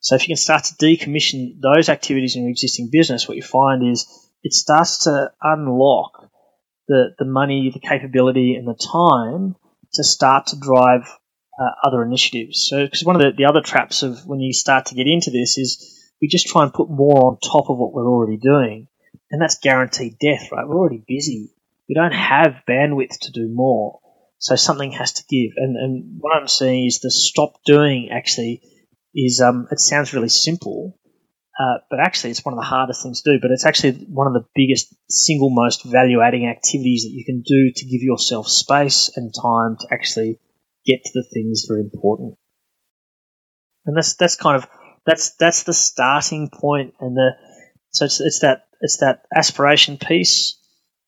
So 0.00 0.16
if 0.16 0.22
you 0.22 0.32
can 0.32 0.36
start 0.36 0.64
to 0.64 0.74
decommission 0.74 1.60
those 1.60 1.88
activities 1.88 2.34
in 2.34 2.42
your 2.42 2.50
existing 2.50 2.90
business, 2.90 3.28
what 3.28 3.36
you 3.36 3.42
find 3.42 3.88
is 3.88 4.06
it 4.42 4.52
starts 4.52 5.04
to 5.04 5.30
unlock 5.40 6.28
the, 6.88 7.14
the 7.18 7.24
money, 7.24 7.70
the 7.72 7.80
capability, 7.80 8.56
and 8.56 8.66
the 8.66 8.74
time 8.74 9.54
to 9.94 10.02
start 10.02 10.48
to 10.48 10.58
drive 10.58 11.08
uh, 11.60 11.70
other 11.84 12.02
initiatives. 12.02 12.66
So, 12.68 12.84
because 12.84 13.04
one 13.04 13.14
of 13.14 13.22
the, 13.22 13.30
the 13.36 13.44
other 13.44 13.60
traps 13.60 14.02
of 14.02 14.26
when 14.26 14.40
you 14.40 14.52
start 14.52 14.86
to 14.86 14.96
get 14.96 15.06
into 15.06 15.30
this 15.30 15.56
is 15.56 16.10
we 16.20 16.26
just 16.26 16.48
try 16.48 16.64
and 16.64 16.74
put 16.74 16.90
more 16.90 17.26
on 17.26 17.38
top 17.38 17.70
of 17.70 17.78
what 17.78 17.92
we're 17.92 18.10
already 18.10 18.38
doing 18.38 18.88
and 19.32 19.40
that's 19.40 19.58
guaranteed 19.58 20.18
death, 20.18 20.52
right? 20.52 20.68
We're 20.68 20.78
already 20.78 21.02
busy. 21.08 21.50
We 21.92 22.00
don't 22.00 22.14
have 22.14 22.62
bandwidth 22.66 23.18
to 23.20 23.32
do 23.32 23.50
more. 23.52 24.00
So 24.38 24.56
something 24.56 24.92
has 24.92 25.12
to 25.12 25.24
give. 25.28 25.50
And, 25.58 25.76
and 25.76 26.16
what 26.20 26.34
I'm 26.34 26.48
seeing 26.48 26.86
is 26.86 27.00
the 27.00 27.10
stop 27.10 27.60
doing 27.66 28.08
actually 28.10 28.62
is, 29.14 29.42
um, 29.42 29.68
it 29.70 29.78
sounds 29.78 30.14
really 30.14 30.30
simple, 30.30 30.98
uh, 31.60 31.80
but 31.90 32.00
actually 32.00 32.30
it's 32.30 32.46
one 32.46 32.54
of 32.54 32.58
the 32.58 32.64
hardest 32.64 33.02
things 33.02 33.20
to 33.20 33.34
do, 33.34 33.40
but 33.42 33.50
it's 33.50 33.66
actually 33.66 34.06
one 34.08 34.26
of 34.26 34.32
the 34.32 34.46
biggest, 34.54 34.94
single 35.10 35.50
most 35.50 35.84
value 35.84 36.22
adding 36.22 36.48
activities 36.48 37.02
that 37.02 37.12
you 37.12 37.26
can 37.26 37.42
do 37.42 37.70
to 37.76 37.84
give 37.84 38.00
yourself 38.00 38.48
space 38.48 39.10
and 39.14 39.30
time 39.34 39.76
to 39.78 39.88
actually 39.92 40.40
get 40.86 41.04
to 41.04 41.10
the 41.12 41.28
things 41.34 41.66
that 41.66 41.74
are 41.74 41.78
important. 41.78 42.38
And 43.84 43.94
that's, 43.94 44.14
that's 44.14 44.36
kind 44.36 44.56
of, 44.56 44.66
that's, 45.04 45.34
that's 45.34 45.64
the 45.64 45.74
starting 45.74 46.48
point 46.48 46.94
and 47.00 47.14
the, 47.14 47.32
so 47.90 48.06
it's, 48.06 48.18
it's 48.22 48.38
that, 48.38 48.64
it's 48.80 48.96
that 49.00 49.24
aspiration 49.36 49.98
piece 49.98 50.58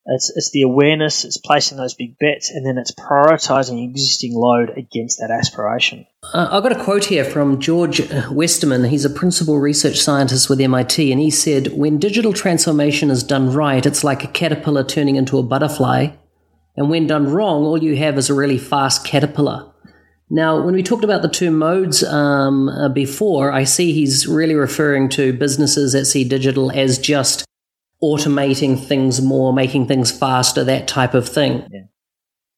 it's, 0.07 0.31
it's 0.37 0.51
the 0.51 0.63
awareness, 0.63 1.25
it's 1.25 1.39
placing 1.39 1.79
those 1.79 1.95
big 1.95 2.19
bets, 2.19 2.51
and 2.51 2.67
then 2.67 2.77
it's 2.77 2.93
prioritizing 2.93 3.83
existing 3.89 4.35
load 4.35 4.77
against 4.77 5.19
that 5.21 5.31
aspiration. 5.31 6.07
Uh, 6.23 6.49
I've 6.51 6.63
got 6.63 6.73
a 6.73 6.83
quote 6.83 7.07
here 7.07 7.25
from 7.25 7.59
George 7.59 8.01
Westerman. 8.31 8.85
He's 8.85 9.07
a 9.07 9.11
principal 9.11 9.59
research 9.59 10.01
scientist 10.01 10.51
with 10.51 10.61
MIT, 10.61 11.11
and 11.11 11.21
he 11.21 11.31
said, 11.31 11.73
When 11.73 11.99
digital 11.99 12.35
transformation 12.35 13.11
is 13.11 13.23
done 13.23 13.53
right, 13.53 13.85
it's 13.85 14.05
like 14.05 14.25
a 14.25 14.29
caterpillar 14.29 14.85
turning 14.85 15.17
into 15.17 15.39
a 15.39 15.43
butterfly. 15.43 16.09
And 16.77 16.91
when 16.91 17.07
done 17.07 17.29
wrong, 17.29 17.65
all 17.65 17.83
you 17.83 17.97
have 17.97 18.19
is 18.19 18.29
a 18.29 18.35
really 18.35 18.59
fast 18.59 19.07
caterpillar. 19.07 19.73
Now, 20.29 20.61
when 20.61 20.75
we 20.75 20.83
talked 20.83 21.05
about 21.05 21.23
the 21.23 21.29
two 21.29 21.51
modes 21.51 22.03
um, 22.03 22.69
uh, 22.69 22.89
before, 22.89 23.53
I 23.53 23.65
see 23.65 23.93
he's 23.93 24.27
really 24.27 24.55
referring 24.55 25.09
to 25.11 25.33
businesses 25.33 25.93
that 25.93 26.07
see 26.07 26.25
digital 26.25 26.73
as 26.73 26.99
just 26.99 27.45
automating 28.03 28.79
things 28.79 29.21
more, 29.23 29.53
making 29.53 29.87
things 29.87 30.11
faster, 30.11 30.65
that 30.65 30.89
type 30.89 31.15
of 31.15 31.29
thing. 31.29 31.67
Yeah. 31.71 31.81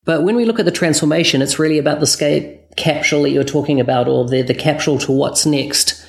But 0.05 0.23
when 0.23 0.37
we 0.37 0.45
look 0.45 0.59
at 0.59 0.65
the 0.65 0.71
transformation, 0.71 1.43
it's 1.43 1.59
really 1.59 1.79
about 1.79 2.01
the 2.01 2.07
scape 2.07 2.77
capsule 2.77 3.23
that 3.23 3.31
you're 3.31 3.45
talking 3.45 3.81
about, 3.81 4.09
or 4.09 4.27
the, 4.29 4.43
the 4.43 4.55
capsule 4.55 4.99
to 4.99 5.13
what's 5.13 5.47
next. 5.47 6.05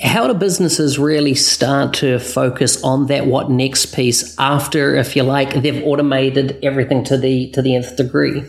How 0.00 0.26
do 0.26 0.34
businesses 0.34 0.98
really 0.98 1.34
start 1.34 1.94
to 1.94 2.18
focus 2.18 2.82
on 2.82 3.06
that 3.06 3.26
what 3.26 3.50
next 3.50 3.94
piece 3.94 4.38
after, 4.38 4.94
if 4.94 5.16
you 5.16 5.22
like, 5.22 5.62
they've 5.62 5.82
automated 5.84 6.58
everything 6.62 7.04
to 7.04 7.16
the 7.16 7.50
to 7.52 7.62
the 7.62 7.74
nth 7.74 7.96
degree? 7.96 8.44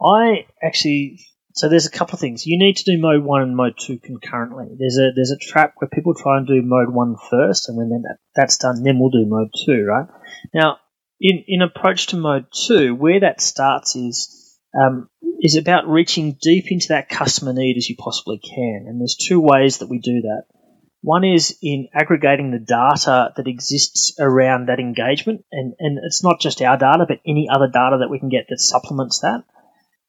I 0.00 0.46
actually 0.62 1.20
so 1.54 1.68
there's 1.68 1.86
a 1.86 1.90
couple 1.90 2.14
of 2.14 2.20
things. 2.20 2.46
You 2.46 2.58
need 2.58 2.78
to 2.78 2.84
do 2.84 3.00
mode 3.00 3.22
one 3.22 3.42
and 3.42 3.56
mode 3.56 3.74
two 3.78 4.00
concurrently. 4.00 4.74
There's 4.76 4.98
a 4.98 5.12
there's 5.14 5.30
a 5.30 5.38
trap 5.38 5.74
where 5.76 5.88
people 5.88 6.12
try 6.14 6.36
and 6.36 6.46
do 6.46 6.60
mode 6.62 6.92
one 6.92 7.14
first, 7.30 7.68
and 7.68 7.78
when 7.78 7.90
that, 7.90 8.18
that's 8.34 8.58
done, 8.58 8.82
then 8.82 8.98
we'll 8.98 9.10
do 9.10 9.24
mode 9.24 9.50
two, 9.64 9.84
right? 9.84 10.08
Now, 10.52 10.78
in 11.20 11.44
in 11.46 11.62
approach 11.62 12.08
to 12.08 12.16
mode 12.16 12.46
two, 12.52 12.96
where 12.96 13.20
that 13.20 13.40
starts 13.40 13.94
is 13.94 14.58
um, 14.76 15.08
is 15.40 15.56
about 15.56 15.86
reaching 15.86 16.36
deep 16.42 16.72
into 16.72 16.88
that 16.88 17.08
customer 17.08 17.52
need 17.52 17.76
as 17.76 17.88
you 17.88 17.94
possibly 17.96 18.38
can, 18.38 18.86
and 18.88 19.00
there's 19.00 19.16
two 19.16 19.40
ways 19.40 19.78
that 19.78 19.88
we 19.88 19.98
do 19.98 20.22
that. 20.22 20.46
One 21.02 21.22
is 21.22 21.56
in 21.62 21.86
aggregating 21.94 22.50
the 22.50 22.58
data 22.58 23.32
that 23.36 23.46
exists 23.46 24.16
around 24.18 24.66
that 24.66 24.80
engagement, 24.80 25.44
and, 25.52 25.74
and 25.78 25.98
it's 26.02 26.24
not 26.24 26.40
just 26.40 26.62
our 26.62 26.78
data, 26.78 27.04
but 27.06 27.20
any 27.26 27.46
other 27.48 27.68
data 27.68 27.98
that 28.00 28.10
we 28.10 28.18
can 28.18 28.30
get 28.30 28.46
that 28.48 28.58
supplements 28.58 29.20
that. 29.20 29.44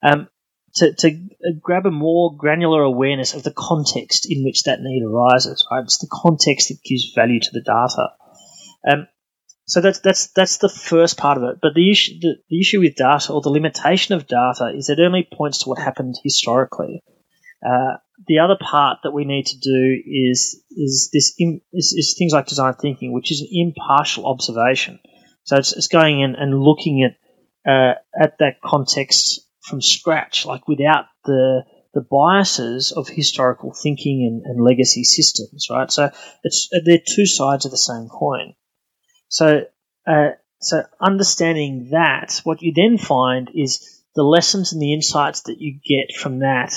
Um, 0.02 0.28
to, 0.76 0.92
to 0.92 1.18
grab 1.60 1.86
a 1.86 1.90
more 1.90 2.36
granular 2.36 2.82
awareness 2.82 3.34
of 3.34 3.42
the 3.42 3.52
context 3.52 4.26
in 4.30 4.44
which 4.44 4.64
that 4.64 4.80
need 4.80 5.02
arises, 5.02 5.66
right? 5.70 5.84
It's 5.84 5.98
the 5.98 6.10
context 6.10 6.68
that 6.68 6.82
gives 6.84 7.12
value 7.14 7.40
to 7.40 7.50
the 7.52 7.62
data. 7.62 8.08
Um, 8.88 9.08
so 9.66 9.80
that's 9.80 9.98
that's 9.98 10.28
that's 10.28 10.58
the 10.58 10.68
first 10.68 11.16
part 11.16 11.38
of 11.38 11.44
it. 11.44 11.58
But 11.60 11.74
the 11.74 11.90
issue 11.90 12.20
the, 12.20 12.36
the, 12.48 12.60
issue 12.60 12.80
with 12.80 12.94
data 12.94 13.32
or 13.32 13.40
the 13.40 13.50
limitation 13.50 14.14
of 14.14 14.28
data 14.28 14.72
is 14.76 14.88
it 14.88 15.00
only 15.00 15.28
points 15.30 15.60
to 15.60 15.68
what 15.68 15.78
happened 15.78 16.14
historically. 16.22 17.02
Uh, 17.66 17.96
the 18.28 18.38
other 18.38 18.56
part 18.60 18.98
that 19.02 19.10
we 19.10 19.24
need 19.24 19.46
to 19.46 19.58
do 19.58 20.02
is 20.06 20.62
is 20.70 21.10
this 21.12 21.34
in, 21.38 21.62
is, 21.72 21.94
is, 21.96 22.14
things 22.16 22.32
like 22.32 22.46
design 22.46 22.74
thinking, 22.74 23.12
which 23.12 23.32
is 23.32 23.40
an 23.40 23.48
impartial 23.50 24.26
observation. 24.26 25.00
So 25.44 25.56
it's, 25.56 25.72
it's 25.72 25.88
going 25.88 26.20
in 26.20 26.36
and 26.36 26.60
looking 26.60 27.02
at 27.02 27.16
uh, 27.68 27.94
at 28.20 28.38
that 28.38 28.60
context 28.64 29.45
from 29.66 29.82
scratch, 29.82 30.46
like 30.46 30.68
without 30.68 31.06
the 31.24 31.64
the 31.94 32.06
biases 32.10 32.92
of 32.92 33.08
historical 33.08 33.72
thinking 33.72 34.26
and, 34.26 34.42
and 34.44 34.62
legacy 34.62 35.02
systems, 35.02 35.68
right? 35.70 35.90
So 35.90 36.10
it's 36.44 36.68
they're 36.84 36.98
two 36.98 37.26
sides 37.26 37.64
of 37.64 37.70
the 37.70 37.78
same 37.78 38.08
coin. 38.08 38.54
So 39.28 39.62
uh, 40.06 40.30
so 40.60 40.82
understanding 41.00 41.88
that, 41.92 42.40
what 42.44 42.62
you 42.62 42.72
then 42.74 42.98
find 42.98 43.50
is 43.54 44.02
the 44.14 44.22
lessons 44.22 44.72
and 44.72 44.80
the 44.80 44.92
insights 44.92 45.42
that 45.42 45.60
you 45.60 45.78
get 45.84 46.16
from 46.16 46.40
that 46.40 46.72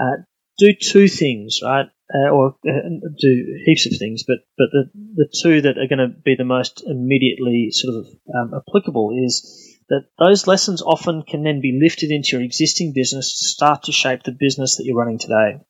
uh, 0.00 0.22
do 0.58 0.72
two 0.80 1.08
things, 1.08 1.60
right? 1.62 1.86
Uh, 2.14 2.30
or 2.30 2.54
uh, 2.68 2.88
do 3.18 3.62
heaps 3.64 3.86
of 3.86 3.98
things, 3.98 4.24
but 4.26 4.38
but 4.58 4.68
the 4.72 4.90
the 5.14 5.28
two 5.42 5.62
that 5.62 5.78
are 5.78 5.88
going 5.88 5.98
to 5.98 6.14
be 6.22 6.36
the 6.36 6.44
most 6.44 6.84
immediately 6.86 7.70
sort 7.70 7.96
of 7.96 8.06
um, 8.34 8.52
applicable 8.54 9.10
is 9.24 9.73
that 9.88 10.06
those 10.18 10.46
lessons 10.46 10.82
often 10.82 11.22
can 11.22 11.42
then 11.42 11.60
be 11.60 11.78
lifted 11.80 12.10
into 12.10 12.30
your 12.32 12.42
existing 12.42 12.92
business 12.94 13.40
to 13.40 13.48
start 13.48 13.84
to 13.84 13.92
shape 13.92 14.22
the 14.22 14.36
business 14.38 14.76
that 14.76 14.84
you're 14.84 14.96
running 14.96 15.18
today. 15.18 15.60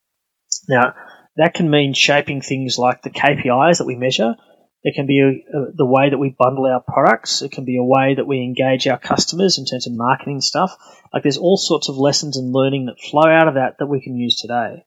Now, 0.68 0.94
that 1.36 1.54
can 1.54 1.70
mean 1.70 1.94
shaping 1.94 2.40
things 2.40 2.78
like 2.78 3.02
the 3.02 3.10
KPIs 3.10 3.78
that 3.78 3.86
we 3.86 3.96
measure. 3.96 4.34
It 4.82 4.94
can 4.94 5.06
be 5.06 5.20
a, 5.20 5.28
a, 5.28 5.72
the 5.74 5.86
way 5.86 6.10
that 6.10 6.18
we 6.18 6.36
bundle 6.38 6.66
our 6.66 6.80
products. 6.80 7.42
It 7.42 7.52
can 7.52 7.64
be 7.64 7.78
a 7.78 7.82
way 7.82 8.14
that 8.14 8.26
we 8.26 8.42
engage 8.42 8.86
our 8.86 8.98
customers 8.98 9.58
in 9.58 9.64
terms 9.64 9.86
of 9.86 9.94
marketing 9.96 10.40
stuff. 10.40 10.76
Like 11.12 11.22
there's 11.22 11.38
all 11.38 11.56
sorts 11.56 11.88
of 11.88 11.96
lessons 11.96 12.36
and 12.36 12.52
learning 12.52 12.86
that 12.86 13.00
flow 13.00 13.28
out 13.28 13.48
of 13.48 13.54
that 13.54 13.78
that 13.78 13.86
we 13.86 14.02
can 14.02 14.14
use 14.14 14.36
today. 14.36 14.84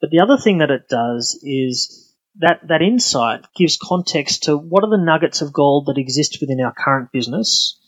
But 0.00 0.10
the 0.10 0.20
other 0.20 0.36
thing 0.36 0.58
that 0.58 0.70
it 0.70 0.88
does 0.88 1.40
is 1.42 2.14
that, 2.36 2.60
that 2.68 2.82
insight 2.82 3.46
gives 3.56 3.78
context 3.82 4.44
to 4.44 4.56
what 4.56 4.84
are 4.84 4.90
the 4.90 5.04
nuggets 5.04 5.40
of 5.40 5.52
gold 5.52 5.86
that 5.86 5.98
exist 5.98 6.38
within 6.40 6.60
our 6.60 6.72
current 6.72 7.10
business 7.10 7.80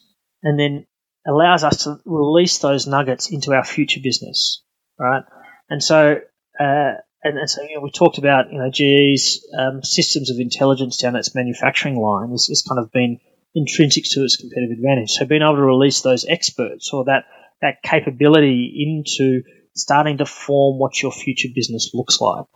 and 0.43 0.59
then 0.59 0.87
allows 1.27 1.65
us 1.65 1.85
to 1.85 1.99
release 2.05 2.59
those 2.59 2.87
nuggets 2.87 3.31
into 3.31 3.53
our 3.53 3.65
future 3.65 4.01
business, 4.03 4.63
right? 4.99 5.23
And 5.69 5.83
so, 5.83 6.21
uh, 6.59 6.93
and, 7.23 7.39
and, 7.39 7.51
so 7.51 7.63
you 7.63 7.77
know, 7.77 7.83
we 7.83 7.91
talked 7.91 8.19
about 8.19 8.53
you 8.53 8.59
know 8.59 8.71
GE's 8.71 9.47
um, 9.59 9.83
systems 9.83 10.31
of 10.31 10.39
intelligence 10.39 10.97
down 10.97 11.17
its 11.17 11.35
manufacturing 11.35 11.97
line 11.97 12.33
is, 12.33 12.49
is 12.51 12.65
kind 12.67 12.79
of 12.79 12.91
been 12.93 13.19
intrinsic 13.55 14.05
to 14.05 14.25
its 14.25 14.37
competitive 14.37 14.79
advantage. 14.79 15.11
So 15.11 15.27
being 15.27 15.43
able 15.43 15.57
to 15.57 15.63
release 15.63 16.01
those 16.03 16.25
experts 16.25 16.91
or 16.93 17.05
that 17.05 17.25
that 17.61 17.83
capability 17.83 19.05
into 19.05 19.43
starting 19.75 20.19
to 20.19 20.27
form 20.27 20.79
what 20.79 21.03
your 21.03 21.13
future 21.13 21.49
business 21.55 21.91
looks 21.93 22.21
like. 22.21 22.47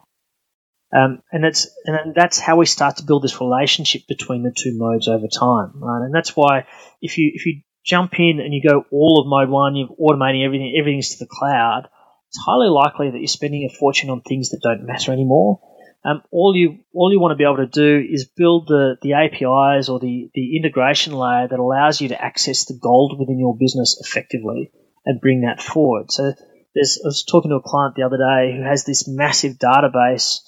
Um, 0.97 1.23
and 1.33 1.45
it's 1.45 1.69
and 1.85 2.15
that's 2.15 2.39
how 2.39 2.57
we 2.57 2.67
start 2.67 2.99
to 2.99 3.05
build 3.05 3.25
this 3.25 3.41
relationship 3.41 4.03
between 4.09 4.45
the 4.45 4.55
two 4.57 4.79
modes 4.79 5.09
over 5.09 5.27
time, 5.27 5.73
right? 5.75 6.05
And 6.05 6.15
that's 6.15 6.37
why 6.37 6.67
if 7.03 7.19
you 7.19 7.33
if 7.35 7.47
you 7.47 7.63
jump 7.85 8.19
in 8.19 8.41
and 8.41 8.53
you 8.55 8.63
go 8.67 8.85
all 8.91 9.21
of 9.21 9.29
mode 9.29 9.53
one, 9.53 9.77
you're 9.77 9.89
automating 9.89 10.45
everything, 10.45 10.75
everything's 10.79 11.11
to 11.11 11.19
the 11.19 11.29
cloud, 11.31 11.89
it's 12.29 12.39
highly 12.45 12.69
likely 12.69 13.11
that 13.11 13.19
you're 13.19 13.29
spending 13.29 13.69
a 13.71 13.79
fortune 13.79 14.11
on 14.11 14.23
things 14.23 14.51
that 14.51 14.61
don't 14.63 14.87
matter 14.87 15.13
anymore. 15.13 15.61
Um, 16.07 16.23
all 16.31 16.55
you 16.55 16.81
all 16.93 17.11
you 17.11 17.19
want 17.19 17.33
to 17.33 17.37
be 17.37 17.45
able 17.45 17.65
to 17.65 17.67
do 17.67 18.05
is 18.07 18.29
build 18.37 18.67
the, 18.67 18.97
the 19.01 19.15
APIs 19.15 19.89
or 19.89 20.01
the, 20.01 20.29
the 20.35 20.57
integration 20.57 21.15
layer 21.15 21.49
that 21.49 21.59
allows 21.59 22.01
you 22.01 22.09
to 22.09 22.23
access 22.23 22.67
the 22.67 22.79
gold 22.79 23.19
within 23.19 23.39
your 23.39 23.57
business 23.57 23.99
effectively 24.05 24.71
and 25.07 25.21
bring 25.21 25.43
that 25.43 25.63
forward. 25.63 26.11
So 26.11 26.35
there's, 26.75 27.01
I 27.03 27.09
was 27.09 27.25
talking 27.25 27.51
to 27.51 27.57
a 27.57 27.63
client 27.63 27.95
the 27.95 28.03
other 28.03 28.19
day 28.19 28.55
who 28.55 28.69
has 28.69 28.85
this 28.85 29.09
massive 29.09 29.55
database 29.55 30.41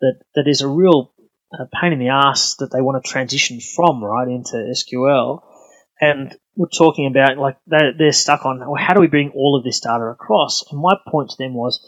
that, 0.00 0.20
that 0.34 0.46
is 0.46 0.60
a 0.60 0.68
real 0.68 1.14
uh, 1.52 1.64
pain 1.80 1.92
in 1.92 2.00
the 2.00 2.08
ass 2.08 2.56
that 2.56 2.70
they 2.72 2.82
want 2.82 3.02
to 3.02 3.10
transition 3.10 3.60
from 3.60 4.04
right 4.04 4.28
into 4.28 4.56
SQL 4.56 5.40
and 6.00 6.36
we're 6.58 6.66
talking 6.76 7.06
about 7.06 7.38
like 7.38 7.56
they're, 7.68 7.92
they're 7.96 8.12
stuck 8.12 8.44
on 8.44 8.58
well, 8.58 8.74
how 8.76 8.92
do 8.92 9.00
we 9.00 9.06
bring 9.06 9.30
all 9.30 9.56
of 9.56 9.64
this 9.64 9.78
data 9.78 10.04
across? 10.04 10.64
And 10.70 10.80
my 10.80 10.94
point 11.08 11.30
to 11.30 11.36
them 11.38 11.54
was 11.54 11.78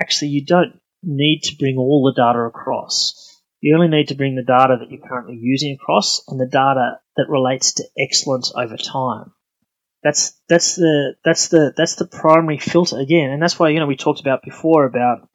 actually 0.00 0.28
you 0.28 0.44
don't 0.44 0.80
need 1.02 1.42
to 1.44 1.56
bring 1.58 1.76
all 1.76 2.02
the 2.02 2.18
data 2.18 2.38
across. 2.40 3.22
You 3.60 3.74
only 3.74 3.88
need 3.88 4.08
to 4.08 4.14
bring 4.14 4.34
the 4.34 4.42
data 4.42 4.78
that 4.80 4.90
you're 4.90 5.06
currently 5.06 5.38
using 5.38 5.74
across 5.74 6.22
and 6.28 6.40
the 6.40 6.46
data 6.46 6.98
that 7.16 7.28
relates 7.28 7.74
to 7.74 7.84
excellence 7.98 8.52
over 8.56 8.78
time. 8.78 9.32
That's 10.02 10.32
that's 10.48 10.76
the 10.76 11.16
that's 11.22 11.48
the 11.48 11.74
that's 11.76 11.96
the 11.96 12.06
primary 12.06 12.58
filter 12.58 12.98
again, 12.98 13.30
and 13.30 13.42
that's 13.42 13.58
why 13.58 13.68
you 13.68 13.80
know 13.80 13.86
we 13.86 13.96
talked 13.96 14.20
about 14.20 14.42
before 14.42 14.86
about 14.86 15.28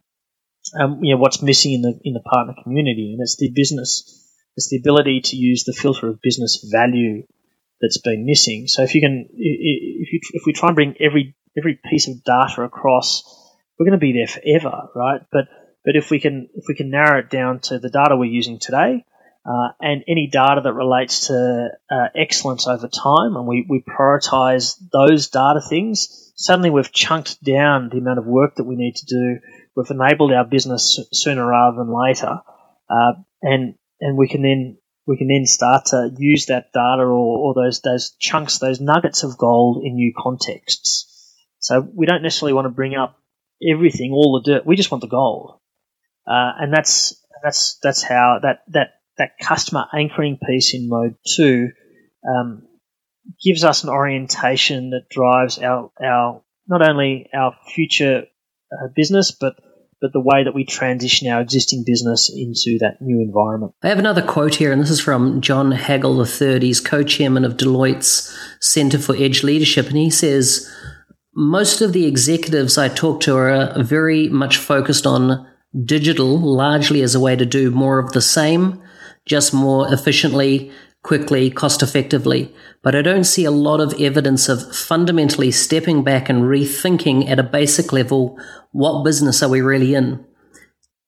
um, 0.79 1.03
you 1.03 1.13
know 1.13 1.21
what's 1.21 1.43
missing 1.43 1.73
in 1.73 1.81
the 1.83 1.99
in 2.03 2.13
the 2.13 2.21
partner 2.21 2.55
community, 2.63 3.13
and 3.13 3.21
it's 3.21 3.37
the 3.37 3.51
business, 3.53 4.25
it's 4.55 4.69
the 4.69 4.77
ability 4.77 5.21
to 5.25 5.35
use 5.35 5.65
the 5.65 5.73
filter 5.73 6.07
of 6.07 6.21
business 6.21 6.67
value 6.71 7.23
that's 7.81 7.99
been 7.99 8.25
missing. 8.25 8.67
So 8.67 8.83
if 8.83 8.95
you 8.95 9.01
can, 9.01 9.27
if 9.31 10.13
you 10.13 10.19
if 10.33 10.43
we 10.45 10.53
try 10.53 10.69
and 10.69 10.75
bring 10.75 10.95
every 10.99 11.35
every 11.57 11.79
piece 11.89 12.07
of 12.07 12.23
data 12.23 12.61
across, 12.61 13.23
we're 13.77 13.85
going 13.85 13.99
to 13.99 14.05
be 14.05 14.13
there 14.13 14.27
forever, 14.27 14.89
right? 14.95 15.21
But 15.31 15.45
but 15.83 15.95
if 15.95 16.11
we 16.11 16.19
can 16.19 16.49
if 16.53 16.65
we 16.67 16.75
can 16.75 16.89
narrow 16.89 17.19
it 17.19 17.29
down 17.29 17.59
to 17.61 17.79
the 17.79 17.89
data 17.89 18.15
we're 18.15 18.25
using 18.25 18.59
today, 18.59 19.03
uh, 19.45 19.69
and 19.79 20.03
any 20.07 20.29
data 20.31 20.61
that 20.63 20.73
relates 20.73 21.27
to 21.27 21.69
uh, 21.89 22.07
excellence 22.15 22.67
over 22.67 22.87
time, 22.87 23.35
and 23.35 23.47
we, 23.47 23.65
we 23.67 23.81
prioritize 23.81 24.75
those 24.91 25.29
data 25.29 25.61
things, 25.67 26.31
suddenly 26.35 26.69
we've 26.69 26.91
chunked 26.91 27.43
down 27.43 27.89
the 27.89 27.97
amount 27.97 28.19
of 28.19 28.25
work 28.25 28.55
that 28.55 28.65
we 28.65 28.75
need 28.75 28.95
to 28.95 29.05
do. 29.05 29.39
We've 29.75 29.89
enabled 29.89 30.31
our 30.31 30.45
business 30.45 30.99
sooner 31.11 31.45
rather 31.45 31.77
than 31.77 31.91
later, 31.91 32.41
uh, 32.89 33.13
and 33.41 33.75
and 33.99 34.17
we 34.17 34.27
can 34.27 34.43
then 34.43 34.77
we 35.07 35.17
can 35.17 35.27
then 35.27 35.45
start 35.45 35.85
to 35.87 36.11
use 36.17 36.47
that 36.47 36.71
data 36.73 37.03
or, 37.03 37.11
or 37.11 37.53
those 37.53 37.81
those 37.81 38.11
chunks, 38.19 38.59
those 38.59 38.79
nuggets 38.79 39.23
of 39.23 39.37
gold 39.37 39.83
in 39.83 39.95
new 39.95 40.13
contexts. 40.17 41.07
So 41.59 41.79
we 41.81 42.05
don't 42.05 42.23
necessarily 42.23 42.53
want 42.53 42.65
to 42.65 42.69
bring 42.69 42.95
up 42.95 43.17
everything, 43.67 44.11
all 44.11 44.41
the 44.41 44.51
dirt. 44.51 44.65
We 44.65 44.75
just 44.75 44.91
want 44.91 45.01
the 45.01 45.07
gold, 45.07 45.59
uh, 46.27 46.51
and 46.59 46.73
that's 46.73 47.23
that's 47.43 47.77
that's 47.81 48.03
how 48.03 48.39
that 48.41 48.63
that 48.69 48.93
that 49.17 49.31
customer 49.41 49.85
anchoring 49.93 50.37
piece 50.37 50.73
in 50.73 50.89
mode 50.89 51.15
two 51.35 51.69
um, 52.27 52.67
gives 53.43 53.63
us 53.63 53.83
an 53.83 53.89
orientation 53.89 54.91
that 54.91 55.09
drives 55.09 55.57
our 55.59 55.91
our 56.01 56.43
not 56.67 56.87
only 56.87 57.29
our 57.33 57.55
future 57.73 58.23
uh, 58.71 58.87
business 58.95 59.31
but 59.31 59.55
but 60.01 60.13
the 60.13 60.19
way 60.19 60.43
that 60.43 60.55
we 60.55 60.65
transition 60.65 61.31
our 61.31 61.41
existing 61.41 61.83
business 61.85 62.29
into 62.35 62.79
that 62.79 62.97
new 63.01 63.21
environment. 63.21 63.73
I 63.83 63.89
have 63.89 63.99
another 63.99 64.23
quote 64.23 64.55
here, 64.55 64.71
and 64.71 64.81
this 64.81 64.89
is 64.89 64.99
from 64.99 65.41
John 65.41 65.71
Hagel 65.71 66.19
III. 66.19 66.59
He's 66.59 66.81
co 66.81 67.03
chairman 67.03 67.45
of 67.45 67.55
Deloitte's 67.55 68.35
Center 68.59 68.97
for 68.97 69.15
Edge 69.15 69.43
Leadership, 69.43 69.87
and 69.87 69.97
he 69.97 70.09
says, 70.09 70.69
Most 71.35 71.81
of 71.81 71.93
the 71.93 72.07
executives 72.07 72.79
I 72.79 72.89
talk 72.89 73.21
to 73.21 73.37
are 73.37 73.51
uh, 73.51 73.83
very 73.83 74.27
much 74.27 74.57
focused 74.57 75.05
on 75.05 75.47
digital, 75.85 76.39
largely 76.39 77.01
as 77.03 77.13
a 77.13 77.19
way 77.19 77.35
to 77.35 77.45
do 77.45 77.69
more 77.69 77.99
of 77.99 78.11
the 78.11 78.21
same, 78.21 78.81
just 79.27 79.53
more 79.53 79.93
efficiently, 79.93 80.71
quickly, 81.03 81.49
cost 81.49 81.81
effectively. 81.81 82.53
But 82.81 82.95
I 82.95 83.01
don't 83.01 83.23
see 83.23 83.45
a 83.45 83.51
lot 83.51 83.79
of 83.79 83.99
evidence 83.99 84.49
of 84.49 84.75
fundamentally 84.75 85.51
stepping 85.51 86.03
back 86.03 86.29
and 86.29 86.43
rethinking 86.43 87.29
at 87.29 87.39
a 87.39 87.43
basic 87.43 87.91
level 87.91 88.37
what 88.71 89.03
business 89.03 89.43
are 89.43 89.49
we 89.49 89.61
really 89.61 89.93
in? 89.93 90.25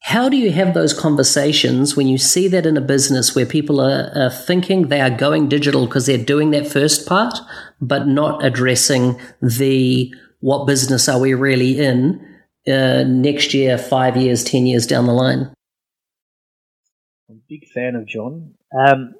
How 0.01 0.27
do 0.27 0.35
you 0.35 0.51
have 0.51 0.73
those 0.73 0.93
conversations 0.93 1.95
when 1.95 2.07
you 2.07 2.17
see 2.17 2.49
that 2.49 2.65
in 2.65 2.75
a 2.75 2.81
business 2.81 3.33
where 3.33 3.45
people 3.45 3.79
are, 3.79 4.11
are 4.13 4.29
thinking 4.29 4.87
they 4.89 4.99
are 4.99 5.09
going 5.09 5.47
digital 5.47 5.85
because 5.85 6.07
they're 6.07 6.17
doing 6.17 6.51
that 6.51 6.67
first 6.67 7.07
part, 7.07 7.37
but 7.79 8.05
not 8.05 8.43
addressing 8.43 9.17
the 9.41 10.13
what 10.41 10.67
business 10.67 11.07
are 11.07 11.19
we 11.19 11.33
really 11.33 11.79
in 11.79 12.19
uh, 12.67 13.03
next 13.03 13.53
year, 13.53 13.77
five 13.77 14.17
years, 14.17 14.43
ten 14.43 14.65
years 14.65 14.85
down 14.85 15.05
the 15.05 15.13
line? 15.13 15.53
I'm 17.29 17.37
a 17.37 17.47
big 17.47 17.69
fan 17.69 17.95
of 17.95 18.05
John. 18.05 18.55
Um, 18.77 19.13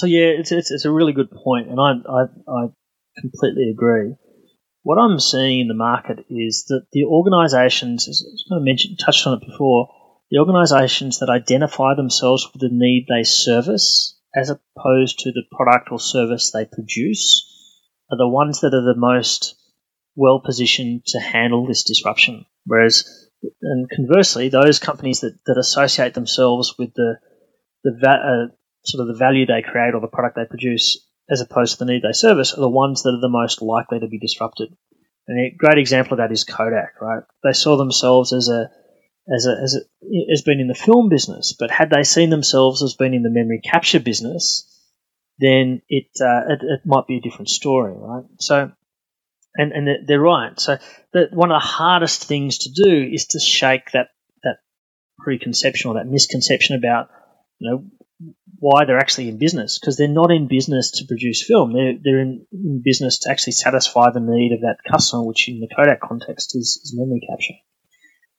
so 0.00 0.06
yeah, 0.06 0.32
it's, 0.40 0.50
it's, 0.50 0.70
it's 0.70 0.86
a 0.86 0.90
really 0.90 1.12
good 1.12 1.30
point, 1.30 1.68
and 1.68 1.78
I, 1.78 1.92
I 2.10 2.22
I 2.48 2.68
completely 3.20 3.70
agree. 3.70 4.14
What 4.82 4.96
I'm 4.96 5.20
seeing 5.20 5.60
in 5.60 5.68
the 5.68 5.74
market 5.74 6.24
is 6.30 6.64
that 6.68 6.86
the 6.92 7.04
organisations, 7.04 8.08
as 8.08 8.24
I 8.50 8.60
mentioned, 8.60 8.98
touched 8.98 9.26
on 9.26 9.34
it 9.34 9.46
before, 9.46 9.90
the 10.30 10.38
organisations 10.38 11.18
that 11.18 11.28
identify 11.28 11.94
themselves 11.94 12.48
with 12.50 12.62
the 12.62 12.70
need 12.72 13.08
they 13.10 13.24
service, 13.24 14.18
as 14.34 14.48
opposed 14.48 15.18
to 15.18 15.32
the 15.32 15.42
product 15.54 15.92
or 15.92 16.00
service 16.00 16.50
they 16.50 16.64
produce, 16.64 17.44
are 18.10 18.16
the 18.16 18.26
ones 18.26 18.60
that 18.60 18.72
are 18.72 18.94
the 18.94 18.98
most 18.98 19.54
well 20.16 20.40
positioned 20.40 21.04
to 21.08 21.20
handle 21.20 21.66
this 21.66 21.84
disruption. 21.84 22.46
Whereas, 22.64 23.28
and 23.60 23.86
conversely, 23.94 24.48
those 24.48 24.78
companies 24.78 25.20
that, 25.20 25.38
that 25.44 25.58
associate 25.58 26.14
themselves 26.14 26.74
with 26.78 26.94
the 26.94 27.16
the 27.84 27.92
uh, 28.08 28.54
sort 28.84 29.02
of 29.02 29.08
the 29.08 29.18
value 29.18 29.46
they 29.46 29.62
create 29.62 29.94
or 29.94 30.00
the 30.00 30.08
product 30.08 30.36
they 30.36 30.44
produce 30.44 31.06
as 31.30 31.40
opposed 31.40 31.78
to 31.78 31.84
the 31.84 31.92
need 31.92 32.02
they 32.02 32.12
service 32.12 32.54
are 32.54 32.60
the 32.60 32.68
ones 32.68 33.02
that 33.02 33.14
are 33.14 33.20
the 33.20 33.28
most 33.28 33.62
likely 33.62 34.00
to 34.00 34.08
be 34.08 34.18
disrupted. 34.18 34.76
And 35.28 35.38
a 35.38 35.54
great 35.56 35.78
example 35.78 36.14
of 36.14 36.18
that 36.18 36.32
is 36.32 36.44
Kodak, 36.44 37.00
right? 37.00 37.22
They 37.44 37.52
saw 37.52 37.76
themselves 37.76 38.32
as 38.32 38.48
a 38.48 38.70
as 39.32 39.46
a, 39.46 39.62
as 39.62 39.76
a, 39.76 40.32
as 40.32 40.42
being 40.42 40.60
in 40.60 40.66
the 40.66 40.74
film 40.74 41.08
business, 41.08 41.54
but 41.56 41.70
had 41.70 41.90
they 41.90 42.02
seen 42.02 42.30
themselves 42.30 42.82
as 42.82 42.94
being 42.94 43.14
in 43.14 43.22
the 43.22 43.30
memory 43.30 43.60
capture 43.62 44.00
business, 44.00 44.66
then 45.38 45.82
it 45.88 46.08
uh, 46.20 46.52
it, 46.52 46.60
it, 46.62 46.80
might 46.84 47.06
be 47.06 47.18
a 47.18 47.20
different 47.20 47.48
story, 47.48 47.92
right? 47.96 48.24
So, 48.40 48.72
and 49.54 49.72
and 49.72 50.08
they're 50.08 50.20
right. 50.20 50.58
So, 50.58 50.78
the, 51.12 51.28
one 51.32 51.52
of 51.52 51.60
the 51.60 51.66
hardest 51.66 52.24
things 52.24 52.58
to 52.58 52.70
do 52.70 53.08
is 53.12 53.26
to 53.28 53.40
shake 53.40 53.92
that 53.92 54.08
that 54.42 54.56
preconception 55.18 55.90
or 55.90 55.94
that 55.94 56.06
misconception 56.06 56.76
about 56.76 57.08
you 57.58 57.70
know 57.70 57.84
why 58.58 58.84
they're 58.84 58.98
actually 58.98 59.28
in 59.28 59.38
business 59.38 59.78
because 59.78 59.96
they're 59.96 60.08
not 60.08 60.30
in 60.30 60.46
business 60.46 60.90
to 60.92 61.06
produce 61.06 61.44
film. 61.44 61.72
They're, 61.72 61.94
they're 62.02 62.20
in, 62.20 62.46
in, 62.52 62.82
business 62.84 63.20
to 63.20 63.30
actually 63.30 63.54
satisfy 63.54 64.10
the 64.10 64.20
need 64.20 64.52
of 64.52 64.60
that 64.60 64.78
customer, 64.90 65.24
which 65.24 65.48
in 65.48 65.60
the 65.60 65.68
Kodak 65.74 66.00
context 66.00 66.54
is, 66.54 66.80
is 66.84 66.94
memory 66.94 67.20
capture. 67.28 67.54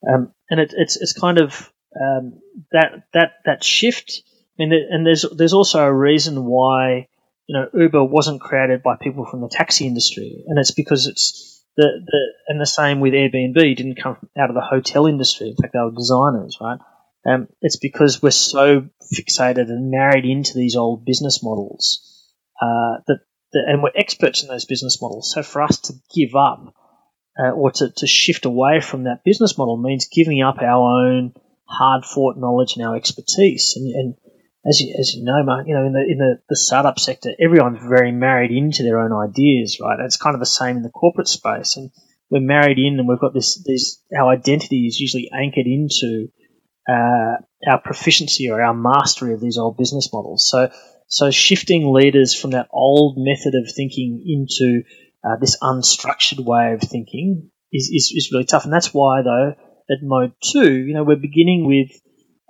Um, 0.08 0.32
and 0.50 0.60
it, 0.60 0.74
it's 0.76 0.96
it's 0.96 1.12
kind 1.12 1.38
of 1.38 1.72
um, 2.00 2.40
that 2.72 3.04
that 3.14 3.32
that 3.44 3.64
shift. 3.64 4.22
Mean, 4.58 4.72
and 4.72 5.06
there's 5.06 5.24
there's 5.36 5.54
also 5.54 5.82
a 5.82 5.92
reason 5.92 6.44
why 6.44 7.08
you 7.46 7.58
know 7.58 7.68
Uber 7.72 8.04
wasn't 8.04 8.40
created 8.40 8.82
by 8.82 8.96
people 9.00 9.24
from 9.24 9.40
the 9.40 9.48
taxi 9.48 9.86
industry, 9.86 10.44
and 10.46 10.58
it's 10.58 10.72
because 10.72 11.06
it's 11.06 11.64
the, 11.76 11.84
the 12.04 12.18
and 12.48 12.60
the 12.60 12.66
same 12.66 13.00
with 13.00 13.14
Airbnb 13.14 13.76
didn't 13.76 14.02
come 14.02 14.16
out 14.38 14.50
of 14.50 14.54
the 14.54 14.60
hotel 14.60 15.06
industry. 15.06 15.48
In 15.48 15.56
fact, 15.56 15.72
they 15.72 15.80
were 15.80 15.92
designers, 15.92 16.58
right? 16.60 16.78
Um, 17.24 17.48
it's 17.60 17.76
because 17.76 18.22
we're 18.22 18.30
so 18.30 18.88
fixated 19.14 19.68
and 19.68 19.90
married 19.90 20.24
into 20.24 20.54
these 20.54 20.76
old 20.76 21.04
business 21.04 21.40
models 21.42 22.28
uh, 22.60 22.98
that, 23.06 23.20
that, 23.52 23.64
and 23.68 23.82
we're 23.82 23.92
experts 23.94 24.42
in 24.42 24.48
those 24.48 24.64
business 24.64 25.00
models. 25.00 25.32
So 25.32 25.42
for 25.42 25.62
us 25.62 25.78
to 25.82 25.94
give 26.14 26.34
up 26.34 26.74
uh, 27.38 27.50
or 27.50 27.70
to, 27.70 27.90
to 27.96 28.06
shift 28.06 28.44
away 28.44 28.80
from 28.80 29.04
that 29.04 29.24
business 29.24 29.56
model 29.56 29.76
means 29.76 30.08
giving 30.12 30.42
up 30.42 30.58
our 30.60 31.06
own 31.06 31.32
hard 31.64 32.04
fought 32.04 32.36
knowledge 32.36 32.76
and 32.76 32.84
our 32.84 32.96
expertise. 32.96 33.74
And, 33.76 33.94
and 33.94 34.14
as 34.66 34.80
you, 34.80 34.94
as 34.98 35.14
you 35.14 35.24
know, 35.24 35.42
Mark, 35.44 35.66
you 35.66 35.74
know, 35.74 35.86
in 35.86 35.92
the 35.92 36.00
in 36.00 36.18
the, 36.18 36.38
the 36.48 36.56
startup 36.56 36.98
sector, 36.98 37.30
everyone's 37.40 37.84
very 37.86 38.12
married 38.12 38.52
into 38.52 38.82
their 38.82 39.00
own 39.00 39.12
ideas, 39.12 39.78
right? 39.80 39.98
It's 40.00 40.16
kind 40.16 40.34
of 40.34 40.40
the 40.40 40.46
same 40.46 40.76
in 40.76 40.82
the 40.82 40.90
corporate 40.90 41.28
space, 41.28 41.76
and 41.76 41.90
we're 42.30 42.40
married 42.40 42.78
in, 42.78 42.98
and 42.98 43.08
we've 43.08 43.20
got 43.20 43.34
this. 43.34 43.62
These 43.64 44.02
our 44.16 44.30
identity 44.30 44.86
is 44.86 45.00
usually 45.00 45.30
anchored 45.32 45.66
into 45.66 46.28
uh, 46.88 47.36
our 47.68 47.80
proficiency 47.82 48.50
or 48.50 48.60
our 48.60 48.74
mastery 48.74 49.34
of 49.34 49.40
these 49.40 49.58
old 49.58 49.76
business 49.76 50.10
models. 50.12 50.48
So, 50.50 50.70
so 51.06 51.30
shifting 51.30 51.92
leaders 51.92 52.34
from 52.34 52.52
that 52.52 52.68
old 52.72 53.16
method 53.18 53.54
of 53.54 53.72
thinking 53.74 54.22
into 54.26 54.82
uh, 55.24 55.36
this 55.40 55.58
unstructured 55.62 56.44
way 56.44 56.72
of 56.72 56.80
thinking 56.80 57.50
is, 57.72 57.90
is, 57.92 58.12
is, 58.14 58.30
really 58.32 58.44
tough. 58.44 58.64
And 58.64 58.72
that's 58.72 58.92
why, 58.92 59.22
though, 59.22 59.54
at 59.90 59.98
mode 60.02 60.32
two, 60.42 60.72
you 60.72 60.94
know, 60.94 61.04
we're 61.04 61.16
beginning 61.16 61.66
with 61.66 61.90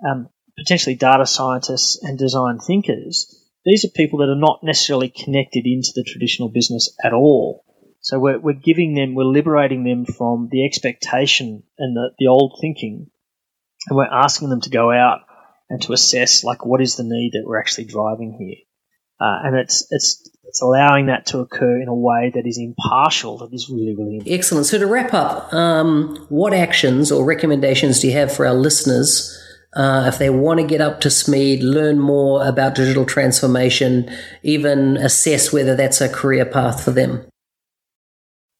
um, 0.07 0.29
potentially 0.57 0.95
data 0.95 1.25
scientists 1.25 1.99
and 2.01 2.17
design 2.17 2.59
thinkers. 2.59 3.39
These 3.65 3.85
are 3.85 3.89
people 3.95 4.19
that 4.19 4.29
are 4.29 4.35
not 4.35 4.61
necessarily 4.63 5.09
connected 5.09 5.65
into 5.65 5.91
the 5.95 6.03
traditional 6.03 6.49
business 6.49 6.95
at 7.03 7.13
all. 7.13 7.63
So 8.01 8.19
we're, 8.19 8.39
we're 8.39 8.53
giving 8.53 8.95
them, 8.95 9.15
we're 9.15 9.23
liberating 9.23 9.85
them 9.85 10.05
from 10.05 10.49
the 10.51 10.65
expectation 10.65 11.63
and 11.77 11.95
the, 11.95 12.09
the 12.19 12.27
old 12.27 12.57
thinking 12.59 13.07
and 13.87 13.97
we're 13.97 14.05
asking 14.05 14.49
them 14.49 14.61
to 14.61 14.69
go 14.69 14.91
out 14.91 15.19
and 15.69 15.81
to 15.83 15.93
assess 15.93 16.43
like 16.43 16.65
what 16.65 16.81
is 16.81 16.95
the 16.95 17.03
need 17.03 17.31
that 17.33 17.43
we're 17.45 17.59
actually 17.59 17.85
driving 17.85 18.37
here, 18.39 18.57
uh, 19.19 19.39
and 19.43 19.57
it's 19.57 19.87
it's 19.91 20.29
it's 20.45 20.61
allowing 20.61 21.07
that 21.07 21.25
to 21.27 21.39
occur 21.39 21.81
in 21.81 21.87
a 21.87 21.95
way 21.95 22.31
that 22.33 22.45
is 22.45 22.59
impartial. 22.59 23.39
That 23.39 23.53
is 23.53 23.69
really 23.69 23.95
really 23.95 24.17
important. 24.17 24.39
excellent. 24.39 24.65
So 24.67 24.77
to 24.77 24.87
wrap 24.87 25.13
up, 25.13 25.53
um, 25.53 26.25
what 26.29 26.53
actions 26.53 27.11
or 27.11 27.25
recommendations 27.25 27.99
do 27.99 28.07
you 28.07 28.13
have 28.13 28.33
for 28.33 28.45
our 28.45 28.53
listeners? 28.53 29.39
Uh, 29.75 30.05
if 30.07 30.19
they 30.19 30.29
want 30.29 30.59
to 30.59 30.67
get 30.67 30.81
up 30.81 31.01
to 31.01 31.09
speed, 31.09 31.63
learn 31.63 31.99
more 31.99 32.47
about 32.47 32.75
digital 32.75 33.05
transformation, 33.05 34.07
even 34.43 34.97
assess 34.97 35.51
whether 35.51 35.75
that's 35.75 35.99
a 35.99 36.07
career 36.07 36.45
path 36.45 36.83
for 36.83 36.91
them? 36.91 37.25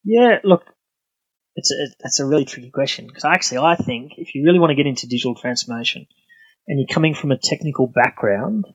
Yeah, 0.04 0.40
look, 0.44 0.64
it's 1.56 1.72
a, 1.72 1.88
that's 2.02 2.20
a 2.20 2.26
really 2.26 2.46
tricky 2.46 2.72
question 2.72 3.08
because 3.08 3.26
actually 3.26 3.60
I 3.60 3.76
think 3.76 4.14
if 4.18 4.34
you 4.36 4.44
really 4.44 4.60
want 4.60 4.72
to 4.72 4.76
get 4.76 4.88
into 4.88 5.08
digital 5.08 5.36
transformation 5.36 6.08
and 6.68 6.80
you're 6.80 6.94
coming 6.94 7.14
from 7.14 7.32
a 7.32 7.38
technical 7.38 7.88
background, 7.88 8.66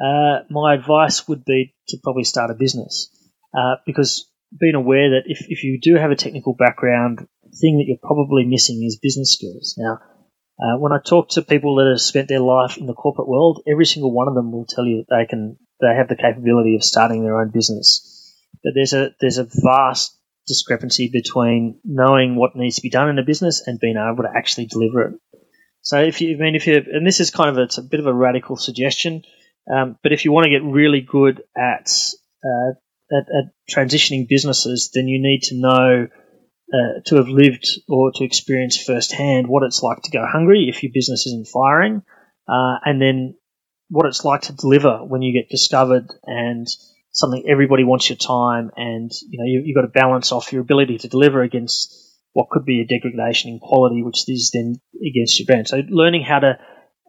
uh, 0.00 0.40
my 0.50 0.74
advice 0.74 1.26
would 1.28 1.44
be 1.44 1.74
to 1.88 1.98
probably 2.02 2.24
start 2.24 2.50
a 2.50 2.54
business 2.54 3.08
uh, 3.56 3.76
because 3.86 4.30
being 4.58 4.74
aware 4.74 5.10
that 5.10 5.22
if, 5.26 5.46
if 5.48 5.64
you 5.64 5.80
do 5.80 5.96
have 5.96 6.10
a 6.10 6.16
technical 6.16 6.54
background, 6.54 7.26
the 7.42 7.56
thing 7.56 7.78
that 7.78 7.84
you're 7.86 7.98
probably 8.02 8.44
missing 8.44 8.82
is 8.84 8.98
business 8.98 9.32
skills. 9.32 9.74
Now, 9.78 9.98
uh, 10.60 10.78
when 10.78 10.92
I 10.92 10.98
talk 10.98 11.30
to 11.30 11.42
people 11.42 11.76
that 11.76 11.88
have 11.88 12.00
spent 12.00 12.28
their 12.28 12.40
life 12.40 12.76
in 12.76 12.86
the 12.86 12.94
corporate 12.94 13.28
world, 13.28 13.62
every 13.70 13.86
single 13.86 14.12
one 14.12 14.28
of 14.28 14.34
them 14.34 14.52
will 14.52 14.66
tell 14.66 14.84
you 14.84 14.98
that 14.98 15.16
they 15.16 15.26
can 15.26 15.56
they 15.80 15.94
have 15.96 16.08
the 16.08 16.16
capability 16.16 16.76
of 16.76 16.84
starting 16.84 17.24
their 17.24 17.40
own 17.40 17.50
business. 17.50 18.36
But 18.62 18.72
there's 18.74 18.92
a 18.92 19.14
there's 19.20 19.38
a 19.38 19.48
vast 19.50 20.16
discrepancy 20.46 21.10
between 21.12 21.80
knowing 21.84 22.36
what 22.36 22.56
needs 22.56 22.76
to 22.76 22.82
be 22.82 22.90
done 22.90 23.08
in 23.08 23.18
a 23.18 23.24
business 23.24 23.62
and 23.66 23.80
being 23.80 23.96
able 23.96 24.24
to 24.24 24.32
actually 24.36 24.66
deliver 24.66 25.02
it. 25.02 25.14
So 25.82 26.00
if 26.00 26.20
you, 26.20 26.36
I 26.36 26.40
mean, 26.40 26.54
if 26.54 26.66
you, 26.66 26.76
and 26.92 27.06
this 27.06 27.20
is 27.20 27.30
kind 27.30 27.50
of 27.50 27.58
a, 27.58 27.62
it's 27.62 27.78
a 27.78 27.82
bit 27.82 28.00
of 28.00 28.06
a 28.06 28.14
radical 28.14 28.56
suggestion, 28.56 29.22
um, 29.72 29.98
but 30.02 30.12
if 30.12 30.24
you 30.24 30.32
want 30.32 30.44
to 30.44 30.50
get 30.50 30.62
really 30.62 31.00
good 31.00 31.42
at, 31.56 31.90
uh, 32.44 32.70
at, 33.10 33.26
at 33.28 33.52
transitioning 33.70 34.28
businesses, 34.28 34.90
then 34.94 35.08
you 35.08 35.20
need 35.20 35.42
to 35.44 35.56
know 35.56 36.08
uh, 36.72 37.00
to 37.04 37.16
have 37.16 37.28
lived 37.28 37.68
or 37.88 38.12
to 38.12 38.24
experience 38.24 38.82
firsthand 38.82 39.46
what 39.46 39.62
it's 39.62 39.82
like 39.82 40.02
to 40.02 40.10
go 40.10 40.24
hungry 40.26 40.66
if 40.68 40.82
your 40.82 40.92
business 40.92 41.26
isn't 41.26 41.48
firing, 41.48 42.02
uh, 42.48 42.76
and 42.84 43.00
then 43.00 43.34
what 43.90 44.06
it's 44.06 44.24
like 44.24 44.42
to 44.42 44.54
deliver 44.54 45.04
when 45.04 45.20
you 45.20 45.32
get 45.32 45.50
discovered 45.50 46.08
and 46.24 46.66
something 47.12 47.44
everybody 47.48 47.84
wants 47.84 48.08
your 48.08 48.16
time, 48.16 48.70
and 48.76 49.10
you 49.28 49.38
know 49.38 49.44
you, 49.44 49.62
you've 49.64 49.76
got 49.76 49.82
to 49.82 50.00
balance 50.00 50.32
off 50.32 50.52
your 50.52 50.62
ability 50.62 50.98
to 50.98 51.08
deliver 51.08 51.42
against 51.42 51.94
what 52.32 52.48
could 52.50 52.64
be 52.64 52.80
a 52.80 52.86
degradation 52.86 53.50
in 53.50 53.58
quality, 53.58 54.02
which 54.02 54.28
is 54.28 54.50
then 54.52 54.80
against 55.06 55.38
your 55.38 55.46
brand. 55.46 55.68
So 55.68 55.82
learning 55.88 56.22
how 56.22 56.38
to, 56.38 56.58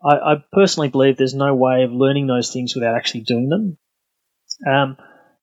I, 0.06 0.16
I 0.16 0.36
personally 0.52 0.90
believe 0.90 1.18
there's 1.18 1.34
no 1.34 1.56
way 1.56 1.84
of 1.84 1.92
learning 1.92 2.28
those 2.28 2.52
things 2.52 2.76
without 2.76 2.96
actually 2.96 3.22
doing 3.22 3.50
them. 3.50 3.78
Um, 4.70 4.98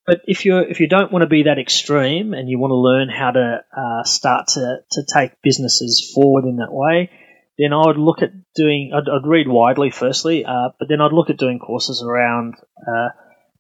but 0.06 0.22
if 0.24 0.44
you 0.44 0.58
if 0.58 0.80
you 0.80 0.88
don't 0.88 1.12
want 1.12 1.22
to 1.22 1.28
be 1.28 1.44
that 1.44 1.58
extreme 1.58 2.34
and 2.34 2.48
you 2.48 2.58
want 2.58 2.72
to 2.72 2.76
learn 2.76 3.08
how 3.08 3.30
to 3.30 3.60
uh, 3.76 4.04
start 4.04 4.48
to, 4.48 4.78
to 4.92 5.02
take 5.14 5.42
businesses 5.42 6.10
forward 6.14 6.44
in 6.44 6.56
that 6.56 6.72
way, 6.72 7.10
then 7.58 7.72
I 7.72 7.86
would 7.86 7.98
look 7.98 8.22
at 8.22 8.32
doing. 8.54 8.92
I'd, 8.94 9.08
I'd 9.08 9.28
read 9.28 9.46
widely 9.48 9.90
firstly, 9.90 10.44
uh, 10.44 10.70
but 10.78 10.88
then 10.88 11.00
I'd 11.00 11.12
look 11.12 11.30
at 11.30 11.36
doing 11.36 11.58
courses 11.58 12.02
around 12.06 12.54
uh, 12.86 13.08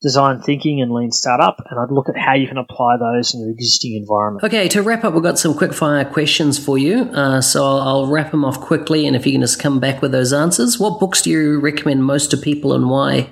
design 0.02 0.40
thinking 0.40 0.80
and 0.80 0.92
lean 0.92 1.12
startup, 1.12 1.60
and 1.70 1.78
I'd 1.78 1.92
look 1.92 2.08
at 2.08 2.16
how 2.16 2.34
you 2.34 2.48
can 2.48 2.56
apply 2.56 2.96
those 2.96 3.34
in 3.34 3.40
your 3.40 3.50
existing 3.50 3.96
environment. 3.96 4.44
Okay, 4.44 4.66
to 4.68 4.82
wrap 4.82 5.04
up, 5.04 5.12
we've 5.12 5.22
got 5.22 5.38
some 5.38 5.54
quick 5.54 5.74
fire 5.74 6.04
questions 6.04 6.58
for 6.58 6.78
you. 6.78 7.02
Uh, 7.12 7.40
so 7.40 7.64
I'll, 7.64 7.80
I'll, 7.80 8.06
wrap 8.06 8.30
them 8.30 8.44
off 8.44 8.60
quickly, 8.60 9.06
and 9.06 9.14
if 9.14 9.26
you 9.26 9.32
can 9.32 9.42
just 9.42 9.60
come 9.60 9.78
back 9.78 10.00
with 10.00 10.12
those 10.12 10.32
answers. 10.32 10.78
What 10.78 11.00
books 11.00 11.22
do 11.22 11.30
you 11.30 11.60
recommend 11.60 12.04
most 12.04 12.30
to 12.30 12.36
people 12.36 12.72
and 12.72 12.88
why? 12.88 13.30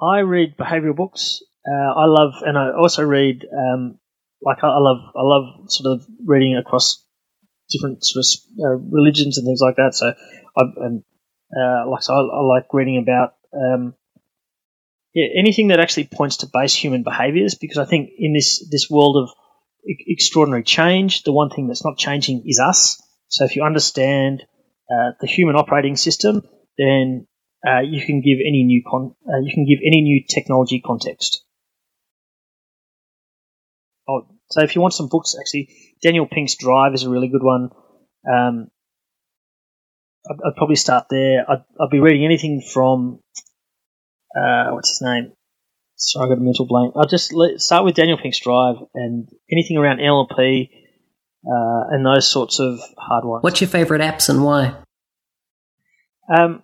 I 0.00 0.20
read 0.20 0.56
behavioral 0.56 0.96
books. 0.96 1.40
Uh, 1.66 1.92
I 1.96 2.04
love, 2.06 2.34
and 2.42 2.56
I 2.56 2.70
also 2.72 3.02
read, 3.04 3.44
um, 3.52 3.98
like 4.42 4.58
I, 4.62 4.68
I, 4.68 4.78
love, 4.78 4.98
I 5.16 5.22
love 5.22 5.70
sort 5.70 5.94
of 5.94 6.06
reading 6.24 6.56
across 6.56 7.04
different 7.70 8.04
sort 8.04 8.24
of 8.24 8.64
uh, 8.64 8.76
religions 8.90 9.38
and 9.38 9.46
things 9.46 9.60
like 9.60 9.76
that. 9.76 9.94
So 9.94 10.12
I, 10.56 10.62
and, 10.76 11.02
uh, 11.56 11.88
like, 11.90 12.02
so 12.02 12.14
I, 12.14 12.18
I, 12.18 12.40
like 12.42 12.72
reading 12.72 13.02
about, 13.02 13.34
um, 13.52 13.94
yeah, 15.14 15.26
anything 15.38 15.68
that 15.68 15.80
actually 15.80 16.08
points 16.12 16.38
to 16.38 16.48
base 16.52 16.74
human 16.74 17.02
behaviors, 17.02 17.54
because 17.54 17.78
I 17.78 17.84
think 17.84 18.10
in 18.18 18.32
this 18.32 18.66
this 18.70 18.88
world 18.90 19.16
of 19.16 19.30
extraordinary 19.84 20.64
change, 20.64 21.22
the 21.22 21.32
one 21.32 21.50
thing 21.50 21.66
that's 21.66 21.84
not 21.84 21.96
changing 21.96 22.44
is 22.46 22.60
us. 22.60 23.00
So 23.28 23.44
if 23.44 23.56
you 23.56 23.64
understand 23.64 24.42
uh, 24.90 25.12
the 25.20 25.26
human 25.26 25.56
operating 25.56 25.96
system, 25.96 26.42
then 26.76 27.26
uh, 27.66 27.80
you 27.80 28.04
can 28.04 28.20
give 28.20 28.38
any 28.40 28.64
new 28.64 28.82
con- 28.88 29.14
uh, 29.26 29.40
you 29.42 29.52
can 29.52 29.66
give 29.66 29.80
any 29.84 30.02
new 30.02 30.24
technology 30.28 30.80
context. 30.84 31.44
Oh, 34.08 34.22
so 34.50 34.62
if 34.62 34.74
you 34.74 34.80
want 34.80 34.94
some 34.94 35.08
books, 35.08 35.36
actually, 35.38 35.68
Daniel 36.02 36.26
Pink's 36.26 36.56
Drive 36.56 36.94
is 36.94 37.02
a 37.02 37.10
really 37.10 37.28
good 37.28 37.42
one. 37.42 37.70
Um, 38.30 38.68
I'd, 40.30 40.36
I'd, 40.46 40.56
probably 40.56 40.76
start 40.76 41.06
there. 41.10 41.44
I'd, 41.48 41.64
I'd, 41.80 41.90
be 41.90 42.00
reading 42.00 42.24
anything 42.24 42.62
from 42.62 43.20
uh, 44.38 44.70
what's 44.72 44.90
his 44.90 45.02
name? 45.02 45.32
Sorry, 45.96 46.26
I 46.26 46.28
got 46.28 46.38
a 46.38 46.40
mental 46.40 46.66
blank. 46.66 46.94
I'll 46.96 47.08
just 47.08 47.32
let, 47.32 47.60
start 47.60 47.84
with 47.84 47.96
Daniel 47.96 48.18
Pink's 48.18 48.38
Drive 48.38 48.76
and 48.94 49.28
anything 49.50 49.76
around 49.76 49.98
NLP 49.98 50.70
uh, 51.44 51.82
and 51.90 52.06
those 52.06 52.30
sorts 52.30 52.60
of 52.60 52.78
hard 52.96 53.24
ones. 53.24 53.42
What's 53.42 53.60
your 53.60 53.68
favorite 53.68 54.00
apps 54.00 54.28
and 54.28 54.44
why? 54.44 54.76
Um, 56.32 56.62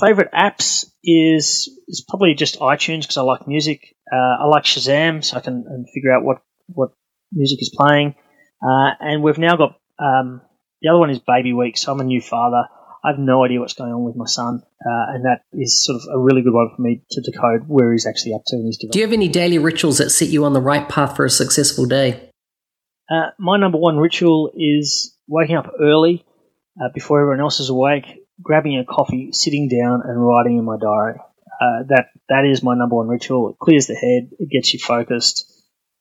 favorite 0.00 0.30
apps 0.32 0.84
is 1.02 1.70
is 1.88 2.04
probably 2.08 2.34
just 2.34 2.60
iTunes 2.60 3.00
because 3.02 3.16
I 3.16 3.22
like 3.22 3.48
music. 3.48 3.96
Uh, 4.12 4.42
I 4.42 4.46
like 4.46 4.64
Shazam 4.64 5.24
so 5.24 5.36
I 5.36 5.40
can 5.40 5.64
figure 5.92 6.12
out 6.12 6.24
what 6.24 6.38
what 6.66 6.90
music 7.32 7.60
is 7.60 7.74
playing. 7.74 8.14
Uh, 8.62 8.90
and 9.00 9.22
we've 9.22 9.38
now 9.38 9.56
got 9.56 9.78
um, 9.98 10.42
the 10.82 10.90
other 10.90 10.98
one 10.98 11.10
is 11.10 11.20
Baby 11.20 11.52
Week. 11.52 11.76
So 11.78 11.92
I'm 11.92 12.00
a 12.00 12.04
new 12.04 12.20
father. 12.20 12.68
I 13.04 13.10
have 13.10 13.18
no 13.18 13.44
idea 13.44 13.60
what's 13.60 13.74
going 13.74 13.92
on 13.92 14.04
with 14.04 14.16
my 14.16 14.26
son, 14.26 14.60
uh, 14.84 15.14
and 15.14 15.24
that 15.24 15.42
is 15.52 15.84
sort 15.84 16.02
of 16.02 16.08
a 16.12 16.18
really 16.18 16.42
good 16.42 16.52
one 16.52 16.70
for 16.74 16.82
me 16.82 17.02
to 17.10 17.20
decode 17.20 17.68
where 17.68 17.92
he's 17.92 18.06
actually 18.06 18.34
up 18.34 18.42
to 18.48 18.56
in 18.56 18.66
his 18.66 18.76
development. 18.76 18.92
Do 18.92 18.98
you 18.98 19.06
have 19.06 19.12
any 19.12 19.28
daily 19.28 19.58
rituals 19.58 19.98
that 19.98 20.10
set 20.10 20.28
you 20.28 20.44
on 20.44 20.52
the 20.52 20.60
right 20.60 20.88
path 20.88 21.16
for 21.16 21.24
a 21.24 21.30
successful 21.30 21.86
day? 21.86 22.30
Uh, 23.10 23.30
my 23.38 23.56
number 23.56 23.78
one 23.78 23.98
ritual 23.98 24.50
is 24.54 25.16
waking 25.28 25.56
up 25.56 25.72
early 25.80 26.24
uh, 26.80 26.88
before 26.92 27.20
everyone 27.20 27.40
else 27.40 27.60
is 27.60 27.68
awake, 27.68 28.04
grabbing 28.42 28.78
a 28.78 28.84
coffee, 28.84 29.30
sitting 29.32 29.68
down, 29.68 30.02
and 30.04 30.20
writing 30.20 30.58
in 30.58 30.64
my 30.64 30.76
diary. 30.80 31.18
Uh, 31.60 31.82
that 31.88 32.06
that 32.28 32.44
is 32.44 32.62
my 32.62 32.74
number 32.76 32.96
one 32.96 33.08
ritual. 33.08 33.50
It 33.50 33.58
clears 33.58 33.86
the 33.86 33.94
head, 33.94 34.30
it 34.38 34.50
gets 34.50 34.72
you 34.72 34.78
focused, 34.78 35.50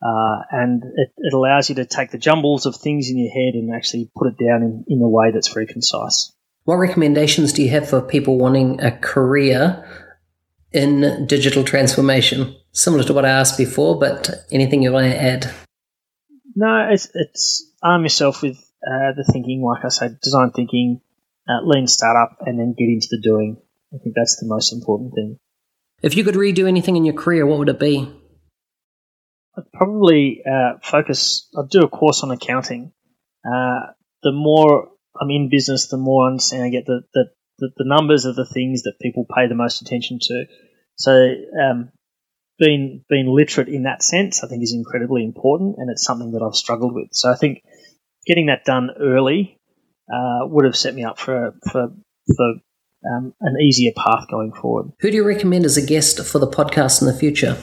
uh, 0.03 0.41
and 0.51 0.83
it, 0.83 1.09
it, 1.17 1.33
allows 1.33 1.69
you 1.69 1.75
to 1.75 1.85
take 1.85 2.11
the 2.11 2.19
jumbles 2.19 2.65
of 2.67 2.75
things 2.75 3.09
in 3.09 3.17
your 3.17 3.31
head 3.31 3.55
and 3.55 3.73
actually 3.73 4.11
put 4.15 4.27
it 4.27 4.37
down 4.37 4.61
in, 4.61 4.85
in 4.87 5.01
a 5.01 5.09
way 5.09 5.31
that's 5.31 5.51
very 5.51 5.65
concise. 5.65 6.31
What 6.67 6.79
recommendations 6.79 7.53
do 7.53 7.63
you 7.63 7.69
have 7.69 7.87
for 7.87 8.01
people 8.01 8.37
wanting 8.37 8.81
a 8.81 8.91
career 8.91 9.87
in 10.73 11.25
digital 11.25 11.63
transformation? 11.63 12.57
Similar 12.73 13.05
to 13.05 13.13
what 13.13 13.23
I 13.23 13.29
asked 13.29 13.57
before, 13.57 13.97
but 13.97 14.29
anything 14.51 14.83
you 14.83 14.91
want 14.91 15.09
to 15.09 15.17
add? 15.17 15.49
No, 16.57 16.89
it's, 16.91 17.09
it's 17.13 17.71
arm 17.81 18.03
yourself 18.03 18.41
with 18.41 18.57
uh, 18.85 19.15
the 19.15 19.23
thinking, 19.31 19.63
like 19.63 19.85
I 19.85 19.87
said, 19.87 20.19
design 20.19 20.51
thinking, 20.51 20.99
uh, 21.47 21.61
lean 21.63 21.87
startup, 21.87 22.35
and 22.41 22.59
then 22.59 22.75
get 22.77 22.89
into 22.89 23.07
the 23.11 23.21
doing. 23.21 23.61
I 23.93 23.99
think 24.03 24.13
that's 24.13 24.35
the 24.35 24.47
most 24.47 24.73
important 24.73 25.13
thing. 25.15 25.39
If 26.01 26.17
you 26.17 26.25
could 26.25 26.35
redo 26.35 26.67
anything 26.67 26.97
in 26.97 27.05
your 27.05 27.15
career, 27.15 27.45
what 27.45 27.59
would 27.59 27.69
it 27.69 27.79
be? 27.79 28.13
I'd 29.57 29.71
probably 29.71 30.43
uh, 30.45 30.79
focus. 30.83 31.47
I'd 31.57 31.69
do 31.69 31.83
a 31.83 31.87
course 31.87 32.23
on 32.23 32.31
accounting. 32.31 32.91
Uh, 33.45 33.93
the 34.21 34.33
more 34.33 34.89
I'm 35.19 35.29
in 35.29 35.49
business, 35.49 35.87
the 35.87 35.97
more 35.97 36.25
I 36.25 36.31
understand 36.31 36.63
I 36.63 36.69
get 36.69 36.85
the, 36.85 37.01
the, 37.13 37.25
the, 37.59 37.69
the 37.77 37.85
numbers 37.85 38.25
are 38.25 38.33
the 38.33 38.45
things 38.45 38.83
that 38.83 38.99
people 39.01 39.25
pay 39.33 39.47
the 39.47 39.55
most 39.55 39.81
attention 39.81 40.19
to. 40.21 40.45
So, 40.95 41.33
um, 41.61 41.91
being, 42.59 43.03
being 43.09 43.27
literate 43.27 43.67
in 43.67 43.83
that 43.83 44.01
sense, 44.01 44.43
I 44.43 44.47
think 44.47 44.63
is 44.63 44.73
incredibly 44.73 45.23
important 45.23 45.75
and 45.77 45.89
it's 45.91 46.03
something 46.03 46.31
that 46.31 46.41
I've 46.41 46.55
struggled 46.55 46.93
with. 46.93 47.09
So 47.11 47.31
I 47.31 47.35
think 47.35 47.61
getting 48.25 48.47
that 48.47 48.65
done 48.65 48.89
early, 48.99 49.59
uh, 50.11 50.47
would 50.47 50.65
have 50.65 50.75
set 50.75 50.95
me 50.95 51.03
up 51.03 51.19
for, 51.19 51.53
for, 51.71 51.89
for, 52.35 52.53
um, 53.11 53.33
an 53.41 53.61
easier 53.61 53.91
path 53.95 54.25
going 54.29 54.53
forward. 54.53 54.91
Who 55.01 55.11
do 55.11 55.17
you 55.17 55.25
recommend 55.25 55.65
as 55.65 55.77
a 55.77 55.85
guest 55.85 56.25
for 56.25 56.39
the 56.39 56.47
podcast 56.47 57.01
in 57.01 57.07
the 57.07 57.13
future? 57.13 57.57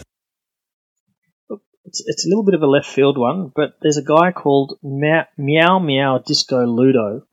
It's, 1.84 2.02
it's 2.06 2.26
a 2.26 2.28
little 2.28 2.44
bit 2.44 2.54
of 2.54 2.62
a 2.62 2.66
left 2.66 2.86
field 2.86 3.18
one, 3.18 3.52
but 3.54 3.74
there's 3.82 3.98
a 3.98 4.04
guy 4.04 4.32
called 4.32 4.78
Meow 4.82 5.24
Meow, 5.36 5.78
Meow 5.78 6.18
Disco 6.18 6.64
Ludo 6.66 7.26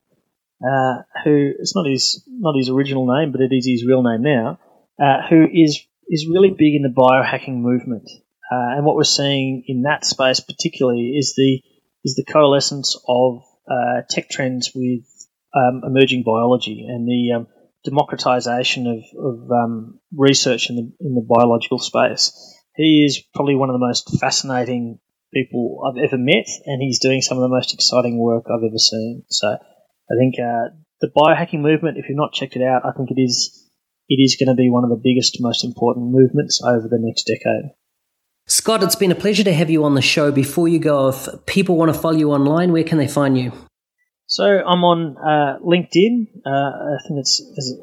uh, 0.64 1.02
who 1.24 1.52
it's 1.58 1.74
not 1.74 1.86
his 1.86 2.22
not 2.28 2.56
his 2.56 2.68
original 2.68 3.06
name, 3.06 3.32
but 3.32 3.40
it 3.40 3.52
is 3.52 3.66
his 3.66 3.84
real 3.86 4.02
name 4.02 4.22
now, 4.22 4.58
uh, 5.02 5.26
who 5.28 5.46
is 5.52 5.80
is 6.08 6.28
really 6.28 6.50
big 6.50 6.74
in 6.74 6.82
the 6.82 6.88
biohacking 6.88 7.56
movement. 7.56 8.08
Uh, 8.50 8.76
and 8.76 8.84
what 8.84 8.96
we're 8.96 9.04
seeing 9.04 9.64
in 9.66 9.82
that 9.82 10.04
space, 10.04 10.40
particularly, 10.40 11.16
is 11.16 11.34
the 11.36 11.62
is 12.04 12.14
the 12.14 12.24
coalescence 12.24 12.96
of 13.08 13.42
uh, 13.70 14.02
tech 14.08 14.28
trends 14.28 14.72
with 14.74 15.04
um, 15.54 15.82
emerging 15.86 16.22
biology 16.24 16.86
and 16.88 17.06
the 17.06 17.32
um, 17.36 17.46
democratization 17.84 18.86
of, 18.86 18.98
of 19.18 19.50
um, 19.50 20.00
research 20.16 20.70
in 20.70 20.76
the 20.76 20.92
in 21.00 21.14
the 21.14 21.26
biological 21.28 21.78
space. 21.78 22.32
He 22.76 23.04
is 23.04 23.22
probably 23.34 23.54
one 23.54 23.68
of 23.68 23.74
the 23.74 23.86
most 23.86 24.18
fascinating 24.20 24.98
people 25.32 25.82
I've 25.86 26.02
ever 26.02 26.18
met, 26.18 26.46
and 26.66 26.82
he's 26.82 27.00
doing 27.00 27.22
some 27.22 27.38
of 27.38 27.42
the 27.42 27.48
most 27.48 27.74
exciting 27.74 28.18
work 28.18 28.44
I've 28.46 28.64
ever 28.64 28.78
seen. 28.78 29.24
So 29.28 29.56
I 30.12 30.16
think 30.18 30.34
uh, 30.38 30.76
the 31.00 31.08
biohacking 31.08 31.60
movement, 31.60 31.96
if 31.96 32.08
you've 32.08 32.18
not 32.18 32.32
checked 32.32 32.56
it 32.56 32.62
out, 32.62 32.84
I 32.84 32.92
think 32.92 33.10
it 33.10 33.20
is 33.20 33.58
it 34.08 34.20
is 34.20 34.36
going 34.36 34.54
to 34.54 34.60
be 34.60 34.68
one 34.68 34.84
of 34.84 34.90
the 34.90 35.00
biggest, 35.02 35.38
most 35.40 35.64
important 35.64 36.10
movements 36.10 36.60
over 36.62 36.86
the 36.88 36.98
next 37.00 37.24
decade. 37.24 37.70
Scott, 38.46 38.82
it's 38.82 38.96
been 38.96 39.12
a 39.12 39.14
pleasure 39.14 39.44
to 39.44 39.52
have 39.52 39.70
you 39.70 39.84
on 39.84 39.94
the 39.94 40.02
show. 40.02 40.30
Before 40.32 40.68
you 40.68 40.78
go, 40.78 41.08
if 41.08 41.28
people 41.46 41.76
want 41.76 41.94
to 41.94 41.98
follow 41.98 42.16
you 42.16 42.32
online, 42.32 42.72
where 42.72 42.84
can 42.84 42.98
they 42.98 43.08
find 43.08 43.38
you? 43.38 43.52
So 44.26 44.44
I'm 44.44 44.84
on 44.84 45.16
uh, 45.16 45.58
LinkedIn. 45.64 46.26
Uh, 46.44 46.50
I 46.50 46.96
think 47.06 47.20
it's, 47.20 47.40
it's, 47.56 47.74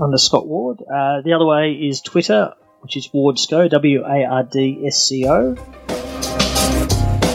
under 0.00 0.18
Scott 0.18 0.46
Ward. 0.46 0.80
Uh, 0.80 1.22
the 1.24 1.32
other 1.34 1.46
way 1.46 1.72
is 1.72 2.00
Twitter, 2.00 2.52
which 2.80 2.96
is 2.96 3.08
Wardsco, 3.08 3.70
W 3.70 4.04
A 4.04 4.24
R 4.24 4.42
D 4.42 4.84
S 4.86 5.08
C 5.08 5.26
O. 5.26 5.56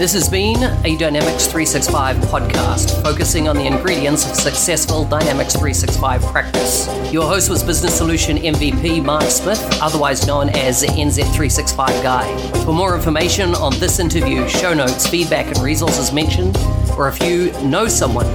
This 0.02 0.14
has 0.14 0.28
been 0.28 0.64
a 0.84 0.98
Dynamics 0.98 1.46
365 1.46 2.18
podcast 2.32 3.04
focusing 3.04 3.48
on 3.48 3.56
the 3.56 3.68
ingredients 3.68 4.28
of 4.28 4.36
successful 4.36 5.06
Dynamics 5.06 5.54
365 5.54 6.24
practice. 6.24 6.88
Your 7.14 7.28
host 7.28 7.52
was 7.52 7.62
Business 7.62 8.00
Solution 8.00 8.38
MVP 8.38 9.06
Mark 9.06 9.26
Smith, 9.26 9.64
otherwise 9.80 10.26
known 10.26 10.50
as 10.56 10.82
the 10.82 10.88
NZ365 10.88 12.02
Guy. 12.02 12.36
For 12.66 12.74
more 12.74 12.96
information 12.96 13.54
on 13.54 13.78
this 13.78 14.00
interview, 14.00 14.50
show 14.50 14.74
notes, 14.74 15.06
feedback, 15.06 15.46
and 15.46 15.60
resources 15.60 16.12
mentioned, 16.12 16.58
or 16.98 17.08
if 17.08 17.22
you 17.22 17.52
know 17.62 17.88
someone 17.88 18.26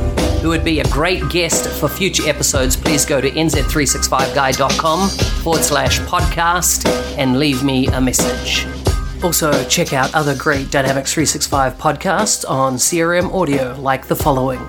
who 0.43 0.51
would 0.51 0.63
be 0.65 0.79
a 0.79 0.85
great 0.85 1.29
guest 1.31 1.67
for 1.81 1.89
future 1.89 2.29
episodes, 2.29 2.77
please 2.77 3.05
go 3.05 3.21
to 3.21 3.29
nz365guy.com 3.29 5.09
forward 5.43 5.65
slash 5.65 5.99
podcast 6.03 6.87
and 7.19 7.41
leave 7.41 7.65
me 7.65 7.89
a 7.89 8.01
message. 8.01 8.76
Also, 9.23 9.65
check 9.65 9.93
out 9.93 10.15
other 10.15 10.37
great 10.37 10.71
Dynamics 10.71 11.13
365 11.13 11.75
podcasts 11.79 12.49
on 12.49 12.75
CRM 12.77 13.33
audio, 13.33 13.75
like 13.81 14.07
the 14.07 14.17
following. 14.17 14.61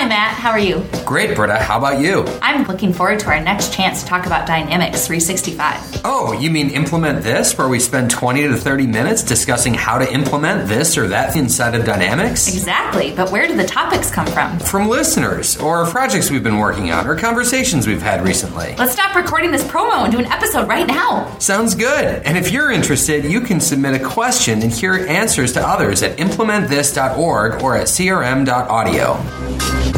Hi, 0.00 0.08
Matt. 0.08 0.32
How 0.32 0.52
are 0.52 0.58
you? 0.58 0.82
Great, 1.04 1.36
Britta. 1.36 1.56
How 1.56 1.76
about 1.76 2.00
you? 2.00 2.24
I'm 2.40 2.66
looking 2.66 2.94
forward 2.94 3.20
to 3.20 3.26
our 3.26 3.38
next 3.38 3.74
chance 3.74 4.02
to 4.02 4.08
talk 4.08 4.24
about 4.24 4.46
Dynamics 4.46 5.06
365. 5.06 6.00
Oh, 6.06 6.32
you 6.32 6.50
mean 6.50 6.70
implement 6.70 7.22
this, 7.22 7.58
where 7.58 7.68
we 7.68 7.78
spend 7.78 8.10
20 8.10 8.48
to 8.48 8.56
30 8.56 8.86
minutes 8.86 9.22
discussing 9.22 9.74
how 9.74 9.98
to 9.98 10.10
implement 10.10 10.68
this 10.68 10.96
or 10.96 11.08
that 11.08 11.36
inside 11.36 11.74
of 11.74 11.84
Dynamics? 11.84 12.48
Exactly, 12.48 13.14
but 13.14 13.30
where 13.30 13.46
do 13.46 13.54
the 13.54 13.66
topics 13.66 14.10
come 14.10 14.24
from? 14.24 14.58
From 14.60 14.88
listeners, 14.88 15.58
or 15.58 15.84
projects 15.84 16.30
we've 16.30 16.42
been 16.42 16.56
working 16.56 16.90
on, 16.90 17.06
or 17.06 17.14
conversations 17.14 17.86
we've 17.86 18.00
had 18.00 18.24
recently. 18.24 18.74
Let's 18.78 18.92
stop 18.92 19.14
recording 19.14 19.50
this 19.50 19.64
promo 19.64 20.04
and 20.04 20.10
do 20.10 20.18
an 20.18 20.32
episode 20.32 20.66
right 20.66 20.86
now. 20.86 21.36
Sounds 21.40 21.74
good. 21.74 22.22
And 22.24 22.38
if 22.38 22.50
you're 22.50 22.70
interested, 22.70 23.26
you 23.26 23.42
can 23.42 23.60
submit 23.60 24.00
a 24.00 24.02
question 24.02 24.62
and 24.62 24.72
hear 24.72 24.94
answers 24.94 25.52
to 25.52 25.60
others 25.60 26.02
at 26.02 26.16
implementthis.org 26.16 27.62
or 27.62 27.76
at 27.76 27.86
crm.audio. 27.86 29.89